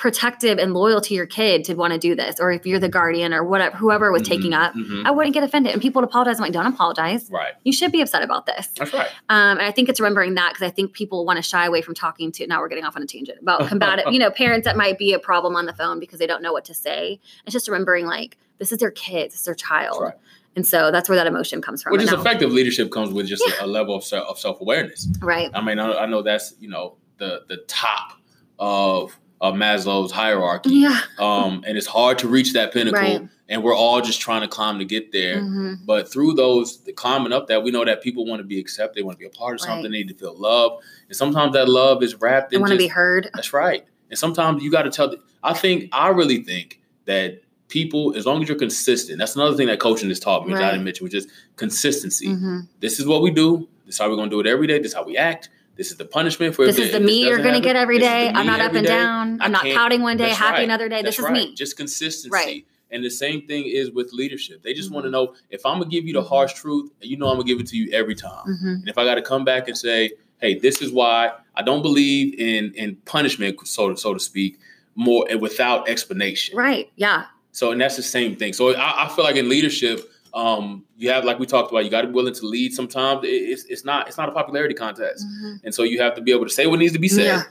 [0.03, 2.41] protective and loyal to your kid to want to do this.
[2.41, 4.61] Or if you're the guardian or whatever, whoever was taking Mhm.
[4.67, 5.07] up, Mhm.
[5.07, 5.73] I wouldn't get offended.
[5.73, 6.39] And people would apologize.
[6.39, 7.31] I'm like, don't apologize.
[7.31, 7.53] Right.
[7.63, 8.67] You should be upset about this.
[8.77, 9.07] That's right.
[9.29, 11.83] Um, and I think it's remembering that because I think people want to shy away
[11.83, 12.47] from talking to.
[12.49, 15.13] Now we're getting off on a tangent about combative, you know, parents that might be
[15.13, 17.21] a problem on the phone because they don't know what to say.
[17.47, 20.15] It's just remembering like this is their kid, this is their child, right.
[20.57, 21.93] and so that's where that emotion comes from.
[21.93, 25.07] Which is effective leadership comes with just a, a level of, self, of self awareness.
[25.21, 25.49] right?
[25.55, 28.15] I mean, I, I know that's you know the the top
[28.59, 33.29] of of Maslow's hierarchy, Yeah, um, and it's hard to reach that pinnacle, Right.
[33.49, 35.41] and we're all just trying to climb to get there.
[35.43, 35.79] Mhm.
[35.85, 38.97] But through those the climbing up that, we know that people want to be accepted,
[38.97, 39.83] they want to be a part of something, Right.
[39.91, 40.79] they need to feel love,
[41.09, 43.31] and sometimes that love is wrapped I in want to be heard.
[43.35, 43.85] that's right.
[44.11, 45.09] And sometimes you got to tell.
[45.11, 49.57] The, I think I really think that people, as long as you're consistent, that's another
[49.57, 51.27] thing that coaching has taught me, which I didn't mention, which is
[51.57, 52.29] consistency.
[52.29, 52.69] Mhm.
[52.81, 53.67] This is what we do.
[53.87, 54.79] This is how we're going to do it every day.
[54.79, 55.49] This is how we act.
[55.77, 56.67] This is the punishment for.
[56.67, 58.29] This is the me you're going to get every day.
[58.29, 59.41] I'm not up and down.
[59.41, 60.65] I'm not pouting one day, happy right.
[60.65, 61.03] another day.
[61.03, 61.49] That's this is right.
[61.49, 61.55] me.
[61.55, 62.31] Just consistency.
[62.31, 62.67] Right.
[62.91, 64.63] And the same thing is with leadership.
[64.63, 66.29] They just want to know if I'm gonna give you the Mhm.
[66.29, 68.45] harsh truth, you know I'm gonna give it to you every time.
[68.47, 68.81] Mhm.
[68.81, 70.11] And if I got to come back and say,
[70.43, 74.59] "Hey, this is why I don't believe in in punishment, so to so to speak,
[74.95, 76.91] more and without explanation." Right?
[76.97, 77.25] Yeah.
[77.53, 78.53] So, and that's the same thing.
[78.53, 81.91] So, I, I feel like in leadership, um, you have like we talked about, you
[81.91, 82.73] got to be willing to lead.
[82.73, 85.61] Sometimes it's it's not it's not a popularity contest, Mhm.
[85.65, 87.43] and so you have to be able to say what needs to be said, Yeah.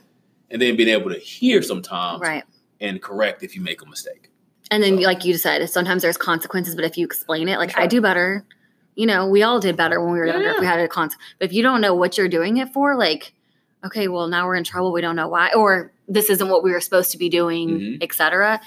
[0.50, 2.44] and then being able to hear sometimes Right.
[2.80, 4.30] and correct if you make a mistake.
[4.72, 7.78] And then, So- like you said, sometimes there's consequences, but if you explain it, like
[7.78, 8.46] I do better,
[8.96, 10.88] you know, we all did better when we were Yeah, younger if we had a
[10.88, 11.24] consequence.
[11.40, 13.34] But if you don't know what you're doing it for, like,
[13.86, 14.92] okay, well, now we're in trouble.
[14.92, 17.98] We don't know why, or this isn't what we were supposed to be doing, Mhm.
[18.04, 18.60] et cetera.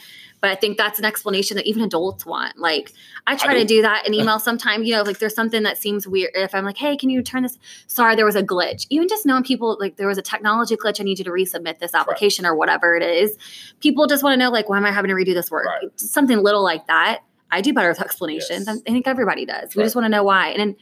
[0.44, 2.58] But I think that's an explanation that even adults want.
[2.58, 2.92] Like,
[3.26, 3.60] I try do.
[3.60, 6.32] to do that in email sometimes, you know, like there's something that seems weird.
[6.34, 7.58] If I'm like, hey, can you turn this?
[7.86, 8.86] Sorry, there was a glitch.
[8.90, 11.00] Even just knowing people, like, there was a technology glitch.
[11.00, 13.38] I need you to resubmit this application or whatever it is.
[13.80, 15.64] People just want to know, like, why am I having to redo this work?
[15.64, 15.98] Right.
[15.98, 17.20] Something little like that.
[17.50, 18.66] I do better with explanations.
[18.66, 18.82] Yes.
[18.86, 19.74] I think everybody does.
[19.74, 20.48] We just want to know why.
[20.48, 20.76] And then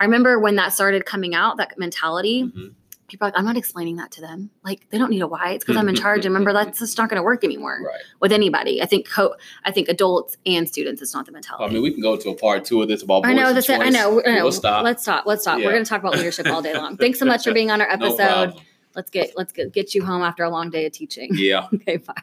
[0.00, 2.72] I remember when that started coming out, that mentality, Mhm.
[3.12, 4.50] People are like, I'm not explaining that to them.
[4.64, 5.50] Like, they don't need a why.
[5.52, 6.24] It's because I'm in charge.
[6.26, 8.00] And remember, that's just not going to work anymore Right.
[8.20, 8.82] with anybody.
[8.82, 11.64] I think co- I think adults and students, it's not the mentality.
[11.64, 13.24] I mean, we can go to a part two of this about.
[13.24, 13.80] I know that's it.
[13.80, 14.20] I know.
[14.26, 14.42] I know.
[14.42, 14.82] We'll stop.
[14.82, 15.26] Let's stop.
[15.26, 15.58] Let's stop.
[15.60, 15.66] Yeah.
[15.66, 16.96] We're going to talk about leadership all day long.
[17.02, 18.16] Thanks so much for being on our episode.
[18.16, 18.64] problem.
[18.96, 21.30] let's get let's get, get you home after a long day of teaching.
[21.32, 21.68] Yeah.
[21.74, 22.14] okay, bye.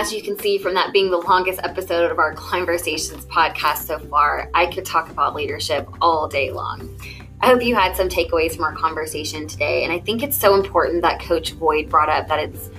[0.00, 3.98] As you can see from that being the longest episode of our Conversations podcast so
[3.98, 6.98] far, I could talk about leadership all day long.
[7.42, 9.84] I hope you had some takeaways from our conversation today.
[9.84, 12.70] And I think it's so important that Coach Boyd brought up that it's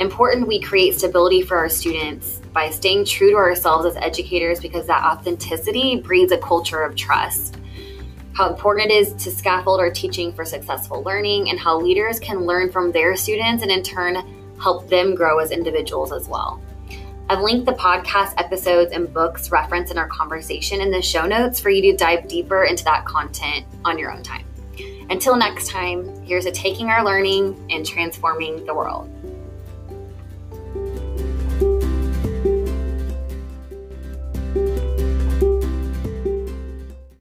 [0.00, 4.86] important we create stability for our students by staying true to ourselves as educators because
[4.86, 7.58] that authenticity breeds a culture of trust.
[8.32, 12.46] How important it is to scaffold our teaching for successful learning, and how leaders can
[12.46, 16.62] learn from their students and in turn help them grow as individuals as well.
[17.28, 21.60] I've linked the podcast episodes and books referenced in our conversation in the show notes
[21.60, 24.44] for you to dive deeper into that content on your own time.
[25.10, 29.10] Until next time, here's a Taking Our Learning and Transforming the World.